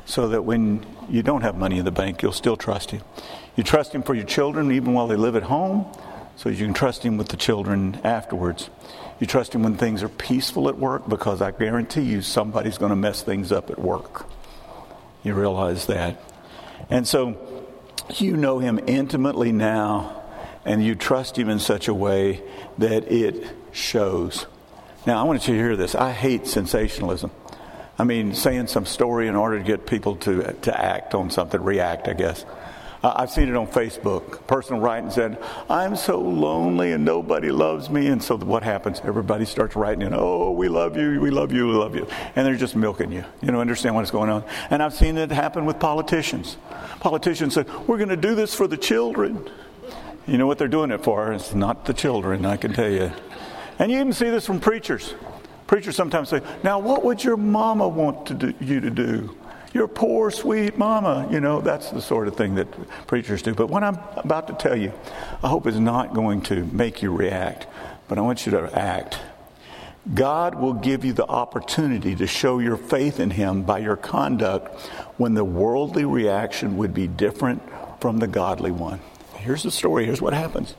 so 0.05 0.29
that 0.29 0.43
when 0.43 0.85
you 1.09 1.23
don't 1.23 1.41
have 1.41 1.57
money 1.57 1.79
in 1.79 1.85
the 1.85 1.91
bank, 1.91 2.21
you'll 2.21 2.31
still 2.31 2.57
trust 2.57 2.91
Him. 2.91 3.01
You 3.55 3.63
trust 3.63 3.93
Him 3.93 4.03
for 4.03 4.13
your 4.13 4.25
children 4.25 4.71
even 4.71 4.93
while 4.93 5.07
they 5.07 5.15
live 5.15 5.35
at 5.35 5.43
home, 5.43 5.85
so 6.35 6.49
you 6.49 6.65
can 6.65 6.73
trust 6.73 7.03
Him 7.03 7.17
with 7.17 7.29
the 7.29 7.37
children 7.37 7.99
afterwards. 8.03 8.69
You 9.19 9.25
trust 9.25 9.55
Him 9.55 9.63
when 9.63 9.75
things 9.75 10.03
are 10.03 10.09
peaceful 10.09 10.69
at 10.69 10.77
work, 10.77 11.09
because 11.09 11.41
I 11.41 11.51
guarantee 11.51 12.03
you 12.03 12.21
somebody's 12.21 12.77
going 12.77 12.91
to 12.91 12.95
mess 12.95 13.23
things 13.23 13.51
up 13.51 13.71
at 13.71 13.79
work. 13.79 14.27
You 15.23 15.33
realize 15.33 15.87
that. 15.87 16.21
And 16.89 17.07
so 17.07 17.65
you 18.15 18.37
know 18.37 18.59
Him 18.59 18.79
intimately 18.85 19.51
now 19.51 20.16
and 20.67 20.85
you 20.85 20.93
trust 20.93 21.37
Him 21.37 21.49
in 21.49 21.59
such 21.59 21.87
a 21.87 21.93
way 21.93 22.43
that 22.77 23.11
it 23.11 23.47
shows. 23.71 24.45
Now, 25.07 25.19
I 25.19 25.23
want 25.23 25.47
you 25.47 25.55
to 25.55 25.59
hear 25.59 25.75
this. 25.77 25.95
I 25.95 26.11
hate 26.11 26.45
sensationalism. 26.45 27.31
I 27.97 28.03
mean, 28.03 28.35
saying 28.35 28.67
some 28.67 28.85
story 28.85 29.27
in 29.27 29.35
order 29.35 29.57
to 29.57 29.63
get 29.63 29.87
people 29.87 30.17
to, 30.17 30.53
to 30.53 30.79
act 30.79 31.15
on 31.15 31.31
something, 31.31 31.63
react, 31.63 32.07
I 32.07 32.13
guess. 32.13 32.45
Uh, 33.01 33.13
I've 33.15 33.31
seen 33.31 33.47
it 33.47 33.55
on 33.55 33.67
Facebook. 33.67 34.45
Person 34.47 34.79
writing 34.81 35.09
said, 35.09 35.41
I'm 35.69 35.95
so 35.95 36.19
lonely 36.19 36.91
and 36.91 37.05
nobody 37.05 37.51
loves 37.51 37.89
me. 37.89 38.07
And 38.07 38.21
so 38.21 38.37
what 38.37 38.63
happens? 38.63 38.99
Everybody 39.03 39.45
starts 39.45 39.75
writing 39.75 40.01
in, 40.01 40.13
oh, 40.13 40.51
we 40.51 40.67
love 40.67 40.97
you, 40.97 41.21
we 41.21 41.29
love 41.29 41.51
you, 41.51 41.67
we 41.67 41.73
love 41.73 41.95
you. 41.95 42.07
And 42.35 42.45
they're 42.45 42.55
just 42.55 42.75
milking 42.75 43.11
you. 43.11 43.23
You 43.41 43.51
know, 43.51 43.61
understand 43.61 43.95
what's 43.95 44.11
going 44.11 44.29
on. 44.29 44.43
And 44.69 44.83
I've 44.83 44.93
seen 44.93 45.17
it 45.17 45.31
happen 45.31 45.65
with 45.65 45.79
politicians. 45.79 46.57
Politicians 46.99 47.53
say, 47.53 47.65
we're 47.87 47.97
going 47.97 48.09
to 48.09 48.17
do 48.17 48.35
this 48.35 48.53
for 48.53 48.67
the 48.67 48.77
children. 48.77 49.47
You 50.27 50.37
know 50.37 50.45
what 50.45 50.57
they're 50.57 50.67
doing 50.67 50.91
it 50.91 51.03
for? 51.03 51.31
It's 51.31 51.55
not 51.55 51.85
the 51.85 51.93
children, 51.93 52.45
I 52.45 52.57
can 52.57 52.73
tell 52.73 52.89
you. 52.89 53.11
And 53.79 53.89
you 53.89 53.99
even 53.99 54.11
see 54.11 54.29
this 54.29 54.45
from 54.45 54.59
preachers. 54.59 55.15
Preachers 55.67 55.95
sometimes 55.95 56.29
say, 56.29 56.41
Now, 56.63 56.79
what 56.79 57.03
would 57.05 57.23
your 57.23 57.37
mama 57.37 57.87
want 57.87 58.25
to 58.27 58.33
do, 58.33 58.53
you 58.59 58.81
to 58.81 58.89
do? 58.89 59.37
Your 59.73 59.87
poor, 59.87 60.31
sweet 60.31 60.77
mama. 60.77 61.27
You 61.31 61.39
know, 61.39 61.61
that's 61.61 61.91
the 61.91 62.01
sort 62.01 62.27
of 62.27 62.35
thing 62.35 62.55
that 62.55 62.67
preachers 63.07 63.41
do. 63.41 63.53
But 63.53 63.67
what 63.69 63.83
I'm 63.83 63.99
about 64.17 64.47
to 64.47 64.53
tell 64.53 64.75
you, 64.75 64.91
I 65.43 65.47
hope 65.47 65.65
is 65.65 65.79
not 65.79 66.13
going 66.13 66.41
to 66.43 66.65
make 66.65 67.01
you 67.01 67.15
react, 67.15 67.67
but 68.09 68.17
I 68.17 68.21
want 68.21 68.45
you 68.45 68.51
to 68.53 68.77
act. 68.77 69.19
God 70.13 70.55
will 70.55 70.73
give 70.73 71.05
you 71.05 71.13
the 71.13 71.27
opportunity 71.27 72.15
to 72.15 72.27
show 72.27 72.59
your 72.59 72.77
faith 72.77 73.19
in 73.19 73.29
Him 73.29 73.63
by 73.63 73.79
your 73.79 73.97
conduct 73.97 74.81
when 75.17 75.33
the 75.33 75.43
worldly 75.43 76.05
reaction 76.05 76.77
would 76.77 76.93
be 76.93 77.07
different 77.07 77.61
from 77.99 78.19
the 78.19 78.27
godly 78.27 78.71
one. 78.71 78.99
Here's 79.37 79.63
the 79.63 79.71
story. 79.71 80.05
Here's 80.05 80.21
what 80.21 80.33
happens. 80.33 80.75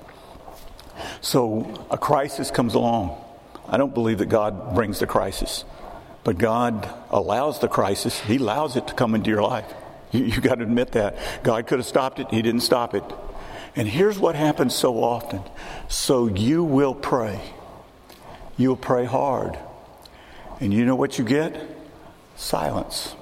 So 1.21 1.87
a 1.91 1.99
crisis 1.99 2.51
comes 2.51 2.75
along. 2.75 3.23
I 3.69 3.77
don't 3.77 3.95
believe 3.95 4.19
that 4.19 4.27
God 4.29 4.75
brings 4.75 4.99
the 4.99 5.07
crisis, 5.07 5.65
but 6.25 6.39
God 6.39 6.89
allows 7.11 7.61
the 7.61 7.69
crisis. 7.69 8.19
He 8.21 8.37
allows 8.37 8.77
it 8.77 8.87
to 8.89 8.95
come 8.95 9.15
into 9.15 9.31
your 9.31 9.43
life. 9.43 9.73
You, 10.11 10.25
you 10.25 10.41
got 10.41 10.57
to 10.57 10.63
admit 10.63 10.93
that. 10.93 11.19
God 11.43 11.67
could 11.67 11.79
have 11.79 11.87
stopped 11.87 12.19
it, 12.19 12.31
He 12.31 12.41
didn't 12.41 12.63
stop 12.63 12.95
it. 12.95 13.05
And 13.77 13.87
here's 13.87 14.19
what 14.19 14.35
happens 14.35 14.75
so 14.75 15.03
often. 15.03 15.43
So 15.89 16.27
you 16.27 16.65
will 16.65 16.95
pray. 16.95 17.41
You'll 18.57 18.77
pray 18.77 19.05
hard. 19.05 19.59
And 20.61 20.73
you 20.73 20.85
know 20.85 20.97
what 20.97 21.19
you 21.19 21.25
get? 21.25 21.61
Silence. 22.37 23.15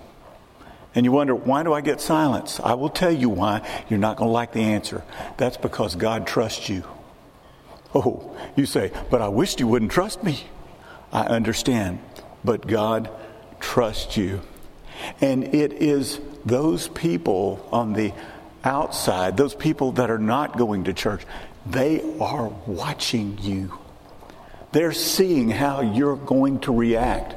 And 0.96 1.04
you 1.04 1.12
wonder, 1.12 1.34
why 1.34 1.62
do 1.62 1.74
I 1.74 1.82
get 1.82 2.00
silence? 2.00 2.58
I 2.58 2.72
will 2.74 2.88
tell 2.88 3.12
you 3.12 3.28
why. 3.28 3.84
You're 3.88 3.98
not 3.98 4.16
going 4.16 4.28
to 4.28 4.32
like 4.32 4.52
the 4.52 4.62
answer. 4.62 5.04
That's 5.36 5.58
because 5.58 5.94
God 5.94 6.26
trusts 6.26 6.70
you. 6.70 6.84
Oh, 7.94 8.34
you 8.56 8.64
say, 8.64 8.90
but 9.10 9.20
I 9.20 9.28
wished 9.28 9.60
you 9.60 9.68
wouldn't 9.68 9.92
trust 9.92 10.24
me. 10.24 10.44
I 11.12 11.26
understand. 11.26 12.00
But 12.42 12.66
God 12.66 13.10
trusts 13.60 14.16
you. 14.16 14.40
And 15.20 15.54
it 15.54 15.74
is 15.74 16.18
those 16.46 16.88
people 16.88 17.68
on 17.70 17.92
the 17.92 18.14
outside, 18.64 19.36
those 19.36 19.54
people 19.54 19.92
that 19.92 20.10
are 20.10 20.18
not 20.18 20.56
going 20.56 20.84
to 20.84 20.94
church, 20.94 21.22
they 21.66 22.02
are 22.18 22.48
watching 22.66 23.36
you. 23.42 23.78
They're 24.72 24.92
seeing 24.92 25.50
how 25.50 25.82
you're 25.82 26.16
going 26.16 26.60
to 26.60 26.74
react. 26.74 27.34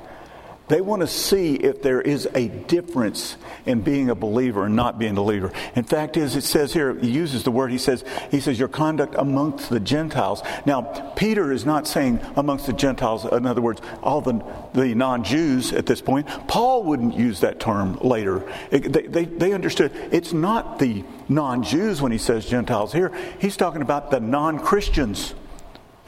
They 0.70 0.82
want 0.82 1.02
to 1.02 1.08
see 1.08 1.56
if 1.56 1.82
there 1.82 2.00
is 2.00 2.28
a 2.36 2.48
difference 2.48 3.38
in 3.66 3.82
being 3.82 4.10
a 4.10 4.16
believer 4.16 4.66
and 4.66 4.76
not 4.76 5.00
being 5.00 5.14
a 5.14 5.16
believer. 5.16 5.52
In 5.76 5.84
fact, 5.84 6.16
is 6.16 6.36
it 6.36 6.44
says 6.44 6.74
here, 6.74 6.94
he 6.94 7.10
uses 7.10 7.44
the 7.44 7.52
word, 7.52 7.72
he 7.72 7.80
says, 7.80 8.04
he 8.30 8.40
says, 8.40 8.60
your 8.60 8.68
conduct 8.68 9.16
amongst 9.18 9.70
the 9.70 9.80
Gentiles. 9.80 10.44
Now, 10.68 10.82
Peter 11.16 11.52
is 11.52 11.66
not 11.66 11.88
saying 11.88 12.20
amongst 12.36 12.68
the 12.68 12.74
Gentiles, 12.74 13.26
in 13.26 13.48
other 13.48 13.62
words, 13.62 13.82
all 14.04 14.22
the, 14.22 14.44
the 14.74 14.94
non-Jews 14.94 15.74
at 15.74 15.88
this 15.88 16.02
point. 16.02 16.28
Paul 16.48 16.84
wouldn't 16.84 17.16
use 17.16 17.40
that 17.40 17.60
term 17.60 17.98
later. 17.98 18.48
It, 18.70 18.94
they, 18.94 19.08
they, 19.08 19.26
they 19.26 19.54
understood 19.54 19.92
it's 20.12 20.34
not 20.34 20.78
the 20.78 21.04
non-Jews 21.28 22.00
when 22.02 22.12
he 22.12 22.20
says 22.20 22.46
Gentiles 22.46 22.94
here. 22.94 23.12
He's 23.40 23.58
talking 23.58 23.82
about 23.82 24.12
the 24.12 24.20
non-Christians. 24.20 25.34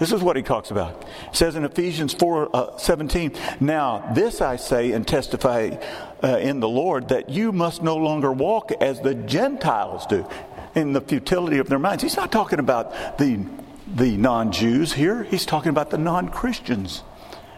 This 0.01 0.11
is 0.11 0.23
what 0.23 0.35
he 0.35 0.41
talks 0.41 0.71
about. 0.71 1.05
It 1.27 1.35
says 1.35 1.55
in 1.55 1.63
Ephesians 1.63 2.11
4 2.15 2.49
uh, 2.55 2.77
17, 2.77 3.33
Now 3.59 4.11
this 4.15 4.41
I 4.41 4.55
say 4.55 4.93
and 4.93 5.07
testify 5.07 5.77
uh, 6.23 6.39
in 6.39 6.59
the 6.59 6.67
Lord 6.67 7.09
that 7.09 7.29
you 7.29 7.51
must 7.51 7.83
no 7.83 7.97
longer 7.97 8.31
walk 8.31 8.71
as 8.81 8.99
the 8.99 9.13
Gentiles 9.13 10.07
do 10.07 10.27
in 10.73 10.93
the 10.93 11.01
futility 11.01 11.59
of 11.59 11.69
their 11.69 11.77
minds. 11.77 12.01
He's 12.01 12.17
not 12.17 12.31
talking 12.31 12.57
about 12.57 13.19
the, 13.19 13.45
the 13.85 14.17
non 14.17 14.51
Jews 14.51 14.91
here, 14.91 15.21
he's 15.21 15.45
talking 15.45 15.69
about 15.69 15.91
the 15.91 15.99
non 15.99 16.29
Christians. 16.29 17.03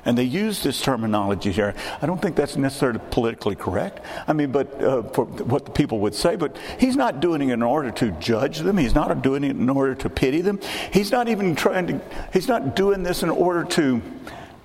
And 0.06 0.18
they 0.18 0.24
use 0.24 0.64
this 0.64 0.82
terminology 0.82 1.52
here. 1.52 1.74
I 2.02 2.06
don't 2.06 2.22
think 2.22 2.36
that's 2.36 2.58
necessarily 2.58 3.00
politically 3.12 3.56
correct. 3.56 4.02
I 4.28 4.34
mean, 4.34 4.52
but 4.52 4.82
uh, 4.82 5.04
for 5.04 5.26
what 5.26 5.66
the 5.66 5.72
people 5.72 6.00
would 6.00 6.14
say, 6.14 6.36
but 6.36 6.58
he's 6.80 6.96
not 6.96 7.22
doing 7.22 7.50
it 7.50 7.54
in 7.54 7.64
order 7.64 7.92
to 7.92 8.12
judge 8.12 8.60
them. 8.60 8.78
He's 8.78 8.96
not 8.96 9.22
doing 9.22 9.44
it 9.44 9.52
in 9.52 9.70
order 9.70 9.96
to 9.96 10.10
pity 10.10 10.42
them. 10.42 10.60
He's 10.92 11.12
not 11.12 11.30
even 11.30 11.56
trying 11.56 11.88
to, 11.88 12.02
he's 12.34 12.48
not 12.48 12.76
doing 12.76 13.04
this 13.04 13.24
in 13.24 13.30
order 13.30 13.64
to 13.72 14.02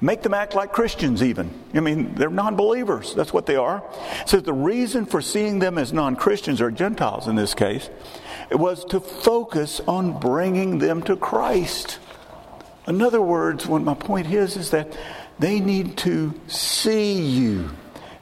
make 0.01 0.23
them 0.23 0.35
act 0.35 0.55
like 0.55 0.73
Christians, 0.73 1.23
even. 1.23 1.51
I 1.75 1.81
mean, 1.81 2.15
they're 2.15 2.31
non 2.31 2.57
believers. 2.57 3.15
That's 3.15 3.33
what 3.33 3.47
they 3.47 3.57
are. 3.57 3.83
So 4.27 4.41
the 4.41 4.53
reason 4.53 5.07
for 5.07 5.21
seeing 5.21 5.59
them 5.59 5.79
as 5.79 5.93
non 5.93 6.17
Christians 6.17 6.61
or 6.61 6.71
Gentiles 6.71 7.29
in 7.29 7.37
this 7.37 7.55
case, 7.55 7.91
it 8.51 8.59
was 8.59 8.85
to 8.87 9.01
focus 9.01 9.81
on 9.87 10.19
bringing 10.19 10.79
them 10.79 11.03
to 11.03 11.17
Christ. 11.17 11.99
In 12.87 13.03
other 13.03 13.21
words, 13.21 13.67
what 13.67 13.83
my 13.83 13.95
point 13.95 14.33
is, 14.33 14.57
is 14.57 14.71
that 14.71 14.97
they 15.39 15.61
need 15.61 15.97
to 15.99 16.39
see 16.47 17.21
you. 17.21 17.71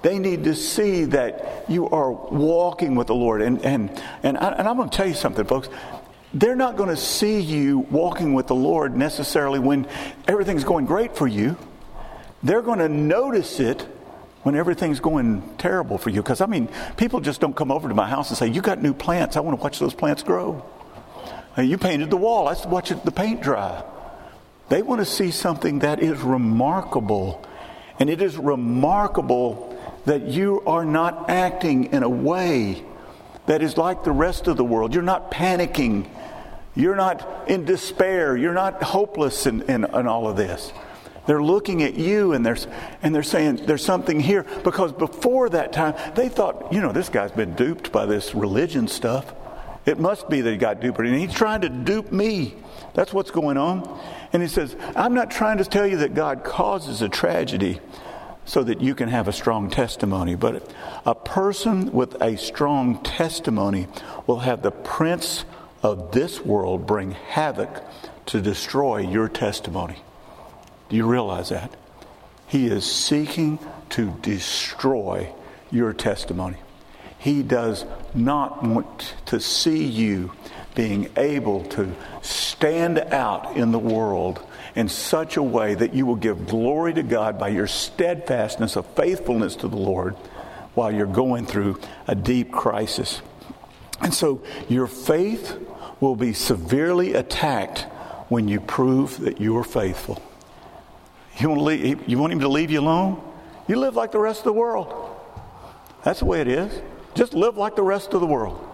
They 0.03 0.19
need 0.19 0.45
to 0.45 0.55
see 0.55 1.05
that 1.07 1.65
you 1.69 1.89
are 1.89 2.13
walking 2.13 2.95
with 2.95 3.09
the 3.09 3.15
Lord. 3.15 3.43
And, 3.43 3.65
and, 3.65 3.91
and, 4.23 4.37
I, 4.39 4.51
and 4.53 4.69
I'm 4.69 4.77
going 4.77 4.89
to 4.89 4.97
tell 4.97 5.09
you 5.09 5.15
something, 5.15 5.45
folks. 5.45 5.69
They're 6.35 6.57
not 6.57 6.77
going 6.77 6.91
to 6.91 6.97
see 6.97 7.41
you 7.41 7.81
walking 7.91 8.35
with 8.35 8.47
the 8.47 8.55
Lord 8.55 8.95
necessarily 8.95 9.59
when 9.59 9.89
everything's 10.29 10.65
going 10.65 10.87
great 10.87 11.17
for 11.17 11.27
you. 11.27 11.57
They're 12.43 12.63
going 12.63 12.79
to 12.79 12.89
notice 12.89 13.59
it 13.59 13.83
when 14.43 14.55
everything's 14.55 15.01
going 15.01 15.57
terrible 15.57 15.99
for 15.99 16.11
you. 16.11 16.23
Because, 16.23 16.41
I 16.41 16.47
mean, 16.47 16.69
people 16.97 17.21
just 17.21 17.41
don't 17.41 17.57
come 17.57 17.73
over 17.73 17.89
to 17.89 17.95
my 17.95 18.09
house 18.09 18.29
and 18.29 18.39
say, 18.39 18.49
You 18.49 18.61
got 18.61 18.83
new 18.83 18.95
plants. 18.95 19.37
I 19.37 19.41
want 19.41 19.59
to 19.59 19.63
watch 19.63 19.79
those 19.79 19.95
plants 19.95 20.23
grow. 20.23 20.65
You 21.57 21.79
painted 21.79 22.11
the 22.11 22.17
wall. 22.19 22.45
Let's 22.45 22.67
watch 22.67 22.91
the 22.91 23.11
paint 23.11 23.41
dry. 23.41 23.83
They 24.69 24.83
want 24.83 25.01
to 25.01 25.05
see 25.05 25.31
something 25.31 25.81
that 25.81 26.03
is 26.03 26.21
remarkable. 26.21 27.45
And 27.99 28.11
it 28.11 28.21
is 28.21 28.37
remarkable 28.37 29.79
that 30.07 30.23
you 30.23 30.63
are 30.67 30.85
not 30.85 31.31
acting 31.31 31.93
in 31.93 32.03
a 32.03 32.09
way 32.09 32.85
that 33.47 33.63
is 33.63 33.77
like 33.77 34.05
the 34.05 34.13
rest 34.13 34.49
of 34.49 34.57
the 34.57 34.65
world. 34.65 34.93
You're 34.93 35.03
not 35.03 35.31
panicking. 35.31 36.09
You're 36.75 36.97
not 36.97 37.49
in 37.49 37.65
despair. 37.65 38.37
You're 38.37 38.53
not 38.53 38.83
hopeless 38.83 39.47
in, 39.47 39.63
in, 39.63 39.85
in 39.85 40.07
all 40.07 40.29
of 40.29 40.37
this. 40.37 40.73
They're 41.27 41.43
looking 41.43 41.83
at 41.83 41.95
you 41.95 42.33
and 42.33 42.47
they're, 42.47 42.59
and 43.03 43.15
they're 43.15 43.23
saying 43.23 43.67
there's 43.67 43.85
something 43.85 44.21
here. 44.21 44.45
Because 44.63 44.93
before 44.93 45.49
that 45.51 45.73
time, 45.73 45.95
they 46.15 46.29
thought, 46.29 46.73
you 46.73 46.81
know, 46.81 46.93
this 46.93 47.09
guy's 47.09 47.33
been 47.33 47.55
duped 47.55 47.91
by 47.93 48.07
this 48.07 48.35
religion 48.35 48.89
stuff. 48.89 49.33
It 49.87 49.99
must 49.99 50.29
be 50.29 50.41
that 50.41 50.51
he 50.51 50.57
got 50.57 50.81
duped. 50.81 50.99
And 50.99 51.15
he's 51.15 51.33
trying 51.33 51.63
to 51.63 51.69
dupe 51.69 52.13
me. 52.13 52.55
That's 52.97 53.13
what's 53.13 53.31
going 53.31 53.59
on. 53.59 54.01
And 54.33 54.41
he 54.41 54.49
says, 54.49 54.75
I'm 54.97 55.13
not 55.13 55.31
trying 55.31 55.59
to 55.59 55.67
tell 55.67 55.87
you 55.87 55.99
that 55.99 56.15
God 56.15 56.45
causes 56.45 57.03
a 57.03 57.11
tragedy 57.11 57.79
so 58.47 58.63
that 58.63 58.81
you 58.81 58.95
can 58.95 59.11
have 59.11 59.29
a 59.29 59.35
strong 59.35 59.69
testimony, 59.69 60.35
but 60.35 60.73
a 61.05 61.15
person 61.15 61.93
with 61.93 62.15
a 62.23 62.39
strong 62.39 63.03
testimony 63.03 63.87
will 64.27 64.39
have 64.39 64.63
the 64.63 64.71
prince 64.71 65.45
of 65.83 66.13
this 66.13 66.41
world 66.41 66.87
bring 66.87 67.11
havoc 67.11 67.85
to 68.27 68.41
destroy 68.41 68.99
your 68.99 69.29
testimony. 69.29 69.99
Do 70.89 70.97
you 70.97 71.07
realize 71.07 71.51
that? 71.51 71.71
He 72.47 72.67
is 72.67 72.91
seeking 72.91 73.59
to 73.91 74.11
destroy 74.23 75.35
your 75.71 75.93
testimony. 75.93 76.57
He 77.19 77.43
does 77.43 77.85
not 78.15 78.63
want 78.63 79.17
to 79.27 79.39
see 79.39 79.85
you 79.85 80.33
being 80.77 81.09
able 81.17 81.65
to 81.65 81.93
stand 82.23 82.99
out 82.99 83.57
in 83.57 83.73
the 83.73 83.79
world 83.79 84.47
in 84.77 84.89
such 84.89 85.37
a 85.37 85.43
way 85.43 85.75
that 85.75 85.95
you 85.95 86.07
will 86.07 86.17
give 86.17 86.47
glory 86.47 86.93
to 86.93 87.03
God 87.03 87.39
by 87.39 87.49
your 87.49 87.67
steadfastness 87.67 88.77
of 88.77 88.87
faithfulness 88.89 89.57
to 89.57 89.69
the 89.69 89.77
Lord 89.77 90.15
while 90.75 90.93
you're 90.93 91.07
going 91.07 91.47
through 91.47 91.81
a 92.07 92.15
deep 92.15 92.53
crisis. 92.53 93.23
And 94.03 94.13
so 94.13 94.43
your 94.69 94.87
faith 94.87 95.57
will 95.99 96.15
be 96.15 96.35
severely 96.35 97.15
attacked 97.15 97.81
when 98.29 98.47
you 98.47 98.61
prove 98.61 99.19
that 99.21 99.41
you 99.41 99.57
are 99.57 99.65
faithful. 99.65 100.23
You 101.39 101.49
want, 101.49 101.63
leave, 101.63 102.07
you 102.07 102.19
want 102.19 102.35
him 102.35 102.41
to 102.41 102.49
leave 102.49 102.71
you 102.71 102.81
alone? 102.81 103.23
You 103.67 103.77
live 103.77 103.97
like 103.97 104.13
the 104.13 104.19
rest 104.19 104.41
of 104.41 104.45
the 104.45 104.53
world. 104.53 105.17
That's 106.05 106.21
the 106.21 106.27
way 106.27 106.43
it 106.43 106.49
is. 106.49 106.83
Just 107.15 107.33
live 107.33 107.57
like 107.57 107.77
the 107.77 107.83
rest 107.83 108.13
of 108.13 108.21
the 108.21 108.27
world. 108.27 108.66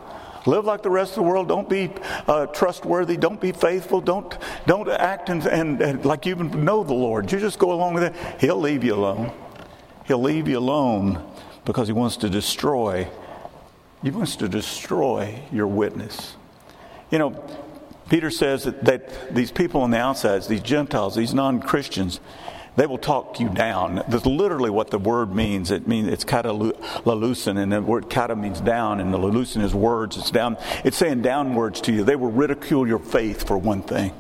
Live 0.45 0.65
like 0.65 0.83
the 0.83 0.91
rest 0.91 1.13
of 1.13 1.17
the 1.17 1.23
world. 1.23 1.49
Don't 1.49 1.69
be 1.69 1.91
uh, 2.27 2.47
trustworthy. 2.47 3.17
Don't 3.17 3.41
be 3.41 3.53
faithful. 3.53 4.01
Don't 4.01 4.37
don't 4.67 4.89
act 4.89 5.29
and, 5.29 5.47
and, 5.47 5.81
and 5.81 6.05
like 6.05 6.27
you 6.27 6.35
even 6.35 6.65
know 6.65 6.83
the 6.83 6.95
Lord. 6.95 7.31
You 7.31 7.39
just 7.39 7.59
go 7.59 7.73
along 7.73 7.95
with 7.95 8.03
it. 8.05 8.15
He'll 8.41 8.59
leave 8.59 8.83
you 8.83 8.95
alone. 8.95 9.33
He'll 10.07 10.23
leave 10.23 10.49
you 10.49 10.59
alone 10.59 11.25
because 11.65 11.87
he 11.87 11.93
wants 11.93 12.17
to 12.19 12.29
destroy. 12.29 13.09
He 14.03 14.11
wants 14.11 14.35
to 14.37 14.49
destroy 14.49 15.41
your 15.53 15.69
witness. 15.69 16.35
You 17.11 17.19
know, 17.19 17.45
Peter 18.09 18.31
says 18.31 18.65
that, 18.65 18.85
that 18.85 19.35
these 19.35 19.53
people 19.53 19.83
on 19.83 19.91
the 19.91 19.99
outsides, 19.99 20.49
these 20.49 20.61
Gentiles, 20.61 21.15
these 21.15 21.33
non-Christians, 21.33 22.21
they 22.77 22.87
will 22.87 22.99
talk 22.99 23.39
you 23.39 23.49
down. 23.49 24.03
That's 24.09 24.27
literally 24.27 24.71
what 24.71 24.91
the 24.91 24.99
word 24.99 25.35
means. 25.35 25.71
It 25.71 25.87
means 25.87 26.09
it's 26.09 26.25
kata 26.25 26.49
lalusin, 26.51 27.59
and 27.59 27.73
the 27.73 27.83
word 27.83 28.09
kata 28.09 28.35
means 28.35 28.61
down, 28.61 29.01
and 29.01 29.13
the 29.13 29.19
lalusin 29.19 29.63
is 29.63 29.75
words. 29.75 30.17
It's 30.17 30.31
down. 30.31 30.57
It's 30.85 30.97
saying 30.97 31.23
downwards 31.23 31.81
to 31.83 31.93
you. 31.93 32.05
They 32.05 32.17
will 32.17 32.31
ridicule 32.31 32.87
your 32.87 32.99
faith 32.99 33.47
for 33.47 33.59
one 33.59 33.83
thing. 33.83 34.13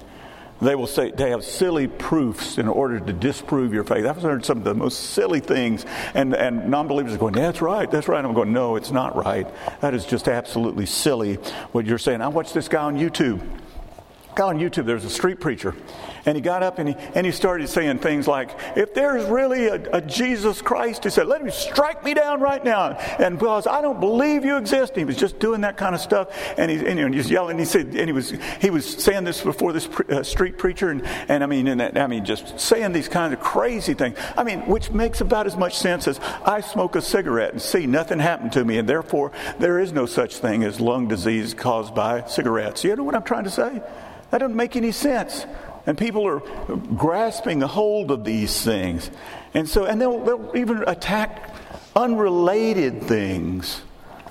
They 0.60 0.76
will 0.76 0.86
say 0.86 1.10
they 1.10 1.30
have 1.30 1.44
silly 1.44 1.88
proofs 1.88 2.56
in 2.56 2.68
order 2.68 3.00
to 3.00 3.12
disprove 3.12 3.74
your 3.74 3.82
faith. 3.82 4.06
I've 4.06 4.22
heard 4.22 4.44
some 4.44 4.58
of 4.58 4.64
the 4.64 4.74
most 4.74 5.10
silly 5.10 5.40
things, 5.40 5.84
and, 6.14 6.34
and 6.34 6.68
non-believers 6.68 7.14
are 7.14 7.18
going, 7.18 7.34
"That's 7.34 7.60
right, 7.60 7.90
that's 7.90 8.06
right." 8.06 8.24
I'm 8.24 8.32
going, 8.32 8.52
"No, 8.52 8.76
it's 8.76 8.92
not 8.92 9.16
right. 9.16 9.48
That 9.80 9.92
is 9.92 10.06
just 10.06 10.28
absolutely 10.28 10.86
silly 10.86 11.34
what 11.72 11.86
you're 11.86 11.98
saying." 11.98 12.20
I 12.20 12.28
watched 12.28 12.54
this 12.54 12.68
guy 12.68 12.84
on 12.84 12.96
YouTube 12.96 13.40
guy 14.34 14.46
on 14.46 14.58
YouTube, 14.58 14.86
there's 14.86 15.04
a 15.04 15.10
street 15.10 15.40
preacher, 15.40 15.74
and 16.24 16.36
he 16.36 16.40
got 16.40 16.62
up 16.62 16.78
and 16.78 16.90
he, 16.90 16.94
and 17.14 17.26
he 17.26 17.32
started 17.32 17.68
saying 17.68 17.98
things 17.98 18.28
like, 18.28 18.50
If 18.76 18.94
there's 18.94 19.24
really 19.28 19.66
a, 19.66 19.96
a, 19.96 20.00
Jesus 20.00 20.62
Christ, 20.62 21.04
he 21.04 21.10
said, 21.10 21.26
Let 21.26 21.40
him 21.40 21.50
strike 21.50 22.04
me 22.04 22.14
down 22.14 22.40
right 22.40 22.64
now. 22.64 22.90
And 23.18 23.38
because 23.38 23.66
I 23.66 23.82
don't 23.82 24.00
believe 24.00 24.44
you 24.44 24.56
exist, 24.56 24.96
he 24.96 25.04
was 25.04 25.16
just 25.16 25.38
doing 25.38 25.62
that 25.62 25.76
kind 25.76 25.94
of 25.94 26.00
stuff. 26.00 26.28
And 26.56 26.70
he, 26.70 26.78
and, 26.86 26.98
you 26.98 27.06
he 27.06 27.18
was 27.18 27.30
yelling, 27.30 27.58
he 27.58 27.64
said, 27.64 27.94
and 27.94 28.08
he 28.08 28.12
was, 28.12 28.30
he 28.60 28.70
was 28.70 28.86
saying 28.86 29.24
this 29.24 29.40
before 29.42 29.72
this 29.72 29.86
pre, 29.86 30.06
uh, 30.16 30.22
street 30.22 30.58
preacher, 30.58 30.90
and, 30.90 31.04
and 31.28 31.42
I 31.42 31.46
mean, 31.46 31.66
and 31.68 31.98
I 31.98 32.06
mean, 32.06 32.24
just 32.24 32.58
saying 32.60 32.92
these 32.92 33.08
kinds 33.08 33.32
of 33.32 33.40
crazy 33.40 33.94
things. 33.94 34.16
I 34.36 34.44
mean, 34.44 34.60
which 34.66 34.90
makes 34.90 35.20
about 35.20 35.46
as 35.46 35.56
much 35.56 35.76
sense 35.76 36.06
as 36.06 36.20
I 36.44 36.60
smoke 36.60 36.96
a 36.96 37.02
cigarette 37.02 37.52
and 37.52 37.62
see 37.62 37.86
nothing 37.86 38.18
happen 38.18 38.50
to 38.50 38.64
me, 38.64 38.78
and 38.78 38.88
therefore 38.88 39.32
there 39.58 39.78
is 39.78 39.92
no 39.92 40.06
such 40.06 40.36
thing 40.36 40.62
as 40.64 40.80
lung 40.80 41.08
disease 41.08 41.54
caused 41.54 41.94
by 41.94 42.24
cigarettes. 42.26 42.84
You 42.84 42.96
know 42.96 43.04
what 43.04 43.14
I'm 43.14 43.22
trying 43.22 43.44
to 43.44 43.50
say? 43.50 43.82
That 44.32 44.38
doesn't 44.38 44.56
make 44.56 44.76
any 44.76 44.92
sense. 44.92 45.44
And 45.86 45.96
people 45.98 46.26
are 46.26 46.40
grasping 46.96 47.62
a 47.62 47.66
hold 47.66 48.10
of 48.10 48.24
these 48.24 48.64
things. 48.64 49.10
And 49.52 49.68
so, 49.68 49.84
and 49.84 50.00
they'll, 50.00 50.24
they'll 50.24 50.52
even 50.56 50.84
attack 50.86 51.54
unrelated 51.94 53.02
things. 53.02 53.82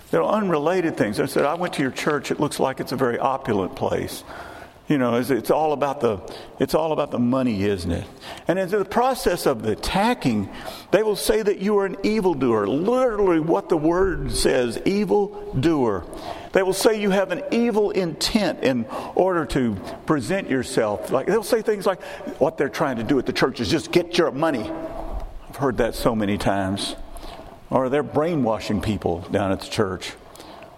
They're 0.09 0.23
unrelated 0.23 0.97
things. 0.97 1.19
I 1.19 1.27
said, 1.27 1.45
I 1.45 1.53
went 1.53 1.73
to 1.75 1.83
your 1.83 1.91
church. 1.91 2.31
It 2.31 2.39
looks 2.39 2.59
like 2.59 2.79
it's 2.79 2.91
a 2.91 2.95
very 2.95 3.19
opulent 3.19 3.75
place. 3.75 4.23
You 4.87 4.97
know, 4.97 5.17
it's, 5.17 5.29
it's, 5.29 5.51
all 5.51 5.71
about 5.71 6.01
the 6.01 6.19
it's 6.59 6.73
all 6.73 6.91
about 6.91 7.11
the 7.11 7.19
money, 7.19 7.63
isn't 7.63 7.91
it? 7.91 8.05
And 8.47 8.57
in 8.57 8.69
the 8.69 8.83
process 8.83 9.45
of 9.45 9.61
the 9.61 9.73
attacking, 9.73 10.49
they 10.89 11.03
will 11.03 11.15
say 11.15 11.43
that 11.43 11.59
you 11.59 11.77
are 11.77 11.85
an 11.85 11.95
evildoer. 12.03 12.67
Literally, 12.67 13.39
what 13.39 13.69
the 13.69 13.77
word 13.77 14.31
says, 14.31 14.81
evil 14.83 15.55
doer. 15.57 16.05
They 16.51 16.63
will 16.63 16.73
say 16.73 16.99
you 16.99 17.11
have 17.11 17.31
an 17.31 17.43
evil 17.51 17.91
intent 17.91 18.63
in 18.63 18.85
order 19.15 19.45
to 19.47 19.75
present 20.05 20.49
yourself. 20.49 21.11
Like 21.11 21.27
they'll 21.27 21.43
say 21.43 21.61
things 21.61 21.85
like, 21.85 22.01
"What 22.39 22.57
they're 22.57 22.69
trying 22.69 22.97
to 22.97 23.03
do 23.03 23.17
at 23.19 23.25
the 23.25 23.33
church 23.33 23.59
is 23.59 23.69
just 23.69 23.91
get 23.91 24.17
your 24.17 24.31
money." 24.31 24.69
I've 25.49 25.55
heard 25.55 25.77
that 25.77 25.95
so 25.95 26.15
many 26.15 26.37
times. 26.37 26.95
Or 27.69 27.87
they're 27.87 28.03
brainwashing 28.03 28.81
people 28.81 29.19
down 29.31 29.51
at 29.51 29.61
the 29.61 29.69
church. 29.69 30.13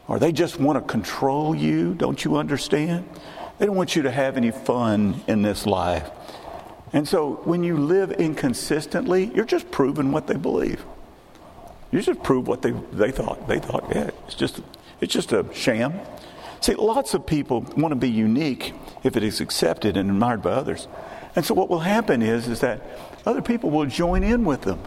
Or 0.07 0.19
they 0.19 0.31
just 0.31 0.59
want 0.59 0.77
to 0.77 0.81
control 0.91 1.55
you. 1.55 1.95
Don't 1.95 2.23
you 2.23 2.37
understand? 2.37 3.09
They 3.57 3.65
don't 3.65 3.75
want 3.75 3.95
you 3.95 4.03
to 4.03 4.11
have 4.11 4.37
any 4.37 4.51
fun 4.51 5.21
in 5.27 5.41
this 5.41 5.65
life. 5.65 6.09
And 6.91 7.07
so 7.07 7.41
when 7.45 7.63
you 7.63 7.77
live 7.77 8.11
inconsistently, 8.11 9.31
you're 9.33 9.45
just 9.45 9.71
proving 9.71 10.11
what 10.11 10.27
they 10.27 10.35
believe. 10.35 10.85
You 11.91 12.01
just 12.01 12.21
prove 12.21 12.47
what 12.47 12.61
they, 12.61 12.71
they 12.71 13.11
thought. 13.11 13.47
They 13.47 13.59
thought, 13.59 13.85
yeah, 13.93 14.11
it's 14.25 14.35
just, 14.35 14.61
it's 15.03 15.13
just 15.13 15.33
a 15.33 15.45
sham. 15.53 15.99
See, 16.61 16.75
lots 16.75 17.13
of 17.13 17.25
people 17.25 17.61
want 17.75 17.91
to 17.91 17.97
be 17.97 18.09
unique 18.09 18.73
if 19.03 19.17
it 19.17 19.23
is 19.23 19.41
accepted 19.41 19.97
and 19.97 20.09
admired 20.09 20.41
by 20.41 20.51
others. 20.51 20.87
And 21.35 21.43
so 21.43 21.53
what 21.53 21.69
will 21.69 21.79
happen 21.79 22.21
is, 22.21 22.47
is 22.47 22.61
that 22.61 22.81
other 23.25 23.41
people 23.41 23.69
will 23.69 23.85
join 23.85 24.23
in 24.23 24.45
with 24.45 24.61
them. 24.61 24.79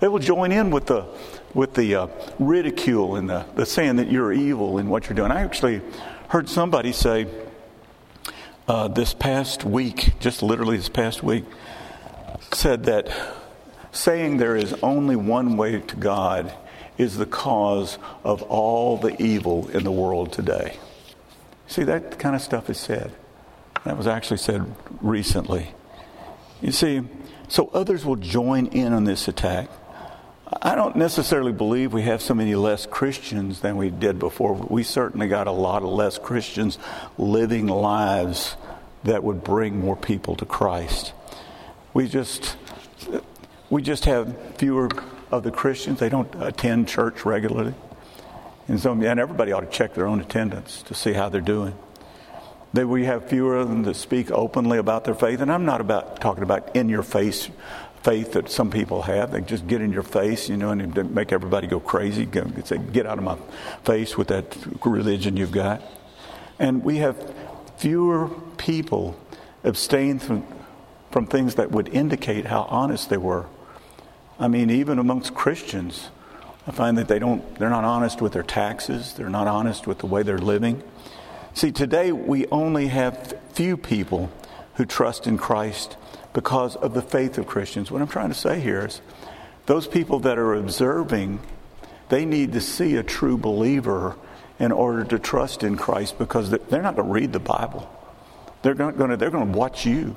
They 0.00 0.08
will 0.08 0.18
join 0.18 0.50
in 0.50 0.72
with 0.72 0.86
the, 0.86 1.06
with 1.54 1.74
the 1.74 1.94
uh, 1.94 2.06
ridicule 2.40 3.14
and 3.14 3.30
the, 3.30 3.46
the 3.54 3.64
saying 3.64 3.96
that 3.96 4.10
you're 4.10 4.32
evil 4.32 4.78
in 4.78 4.88
what 4.88 5.08
you're 5.08 5.14
doing. 5.14 5.30
I 5.30 5.42
actually 5.42 5.82
heard 6.30 6.48
somebody 6.48 6.90
say 6.90 7.28
uh, 8.66 8.88
this 8.88 9.14
past 9.14 9.64
week, 9.64 10.14
just 10.18 10.42
literally 10.42 10.78
this 10.78 10.88
past 10.88 11.22
week, 11.22 11.44
said 12.52 12.84
that 12.86 13.08
saying 13.92 14.38
there 14.38 14.56
is 14.56 14.74
only 14.82 15.14
one 15.14 15.56
way 15.56 15.78
to 15.80 15.96
God 15.96 16.52
is 16.98 17.16
the 17.16 17.26
cause 17.26 17.98
of 18.22 18.42
all 18.42 18.96
the 18.96 19.20
evil 19.22 19.68
in 19.70 19.84
the 19.84 19.92
world 19.92 20.32
today. 20.32 20.78
See, 21.66 21.82
that 21.84 22.18
kind 22.18 22.36
of 22.36 22.42
stuff 22.42 22.70
is 22.70 22.78
said. 22.78 23.12
That 23.84 23.96
was 23.96 24.06
actually 24.06 24.38
said 24.38 24.64
recently. 25.00 25.74
You 26.60 26.72
see, 26.72 27.02
so 27.48 27.70
others 27.74 28.04
will 28.04 28.16
join 28.16 28.66
in 28.68 28.92
on 28.92 29.04
this 29.04 29.28
attack. 29.28 29.68
I 30.62 30.74
don't 30.74 30.96
necessarily 30.96 31.52
believe 31.52 31.92
we 31.92 32.02
have 32.02 32.22
so 32.22 32.34
many 32.34 32.54
less 32.54 32.86
Christians 32.86 33.60
than 33.60 33.76
we 33.76 33.90
did 33.90 34.18
before. 34.18 34.54
We 34.54 34.82
certainly 34.82 35.26
got 35.26 35.46
a 35.46 35.52
lot 35.52 35.82
of 35.82 35.88
less 35.88 36.18
Christians 36.18 36.78
living 37.18 37.66
lives 37.66 38.56
that 39.04 39.22
would 39.24 39.42
bring 39.42 39.80
more 39.80 39.96
people 39.96 40.36
to 40.36 40.46
Christ. 40.46 41.12
We 41.92 42.08
just 42.08 42.56
we 43.70 43.82
just 43.82 44.04
have 44.04 44.56
fewer 44.56 44.88
of 45.30 45.42
the 45.42 45.50
Christians. 45.50 46.00
They 46.00 46.08
don't 46.08 46.32
attend 46.40 46.88
church 46.88 47.24
regularly. 47.24 47.74
And 48.68 48.80
so 48.80 48.92
and 48.92 49.20
everybody 49.20 49.52
ought 49.52 49.60
to 49.60 49.66
check 49.66 49.94
their 49.94 50.06
own 50.06 50.20
attendance 50.20 50.82
to 50.84 50.94
see 50.94 51.12
how 51.12 51.28
they're 51.28 51.40
doing. 51.40 51.76
That 52.72 52.88
we 52.88 53.04
have 53.04 53.28
fewer 53.28 53.56
of 53.56 53.68
them 53.68 53.82
that 53.84 53.94
speak 53.94 54.30
openly 54.30 54.78
about 54.78 55.04
their 55.04 55.14
faith. 55.14 55.40
And 55.40 55.52
I'm 55.52 55.64
not 55.64 55.80
about 55.80 56.20
talking 56.20 56.42
about 56.42 56.74
in 56.74 56.88
your 56.88 57.02
face 57.02 57.48
faith 58.02 58.32
that 58.32 58.50
some 58.50 58.70
people 58.70 59.02
have. 59.02 59.32
They 59.32 59.40
just 59.40 59.66
get 59.66 59.80
in 59.80 59.92
your 59.92 60.02
face, 60.02 60.48
you 60.48 60.56
know, 60.56 60.70
and 60.70 61.14
make 61.14 61.32
everybody 61.32 61.66
go 61.66 61.80
crazy. 61.80 62.28
Say, 62.64 62.78
get 62.78 63.06
out 63.06 63.18
of 63.18 63.24
my 63.24 63.36
face 63.84 64.16
with 64.16 64.28
that 64.28 64.56
religion 64.84 65.36
you've 65.36 65.52
got. 65.52 65.82
And 66.58 66.84
we 66.84 66.98
have 66.98 67.32
fewer 67.76 68.28
people 68.58 69.18
abstain 69.62 70.18
from, 70.18 70.46
from 71.10 71.26
things 71.26 71.54
that 71.54 71.70
would 71.70 71.88
indicate 71.88 72.46
how 72.46 72.62
honest 72.64 73.08
they 73.08 73.16
were. 73.16 73.46
I 74.38 74.48
mean, 74.48 74.70
even 74.70 74.98
amongst 74.98 75.34
Christians, 75.34 76.10
I 76.66 76.72
find 76.72 76.98
that 76.98 77.08
they 77.08 77.18
don't, 77.18 77.56
they're 77.58 77.70
not 77.70 77.84
honest 77.84 78.20
with 78.20 78.32
their 78.32 78.42
taxes, 78.42 79.14
they're 79.14 79.28
not 79.28 79.46
honest 79.46 79.86
with 79.86 79.98
the 79.98 80.06
way 80.06 80.22
they're 80.22 80.38
living. 80.38 80.82
See, 81.54 81.70
today 81.70 82.10
we 82.10 82.46
only 82.48 82.88
have 82.88 83.34
few 83.52 83.76
people 83.76 84.32
who 84.74 84.84
trust 84.84 85.26
in 85.26 85.38
Christ 85.38 85.96
because 86.32 86.74
of 86.74 86.94
the 86.94 87.02
faith 87.02 87.38
of 87.38 87.46
Christians. 87.46 87.92
What 87.92 88.02
I'm 88.02 88.08
trying 88.08 88.30
to 88.30 88.34
say 88.34 88.58
here 88.58 88.86
is 88.86 89.00
those 89.66 89.86
people 89.86 90.18
that 90.20 90.36
are 90.36 90.54
observing, 90.54 91.38
they 92.08 92.24
need 92.24 92.52
to 92.54 92.60
see 92.60 92.96
a 92.96 93.04
true 93.04 93.38
believer 93.38 94.16
in 94.58 94.72
order 94.72 95.04
to 95.04 95.18
trust 95.18 95.62
in 95.62 95.76
Christ 95.76 96.18
because 96.18 96.50
they're 96.50 96.82
not 96.82 96.96
going 96.96 97.06
to 97.06 97.12
read 97.12 97.32
the 97.32 97.38
Bible. 97.38 97.88
They're 98.62 98.74
going 98.74 99.10
to, 99.10 99.16
they're 99.16 99.30
going 99.30 99.52
to 99.52 99.58
watch 99.58 99.86
you. 99.86 100.16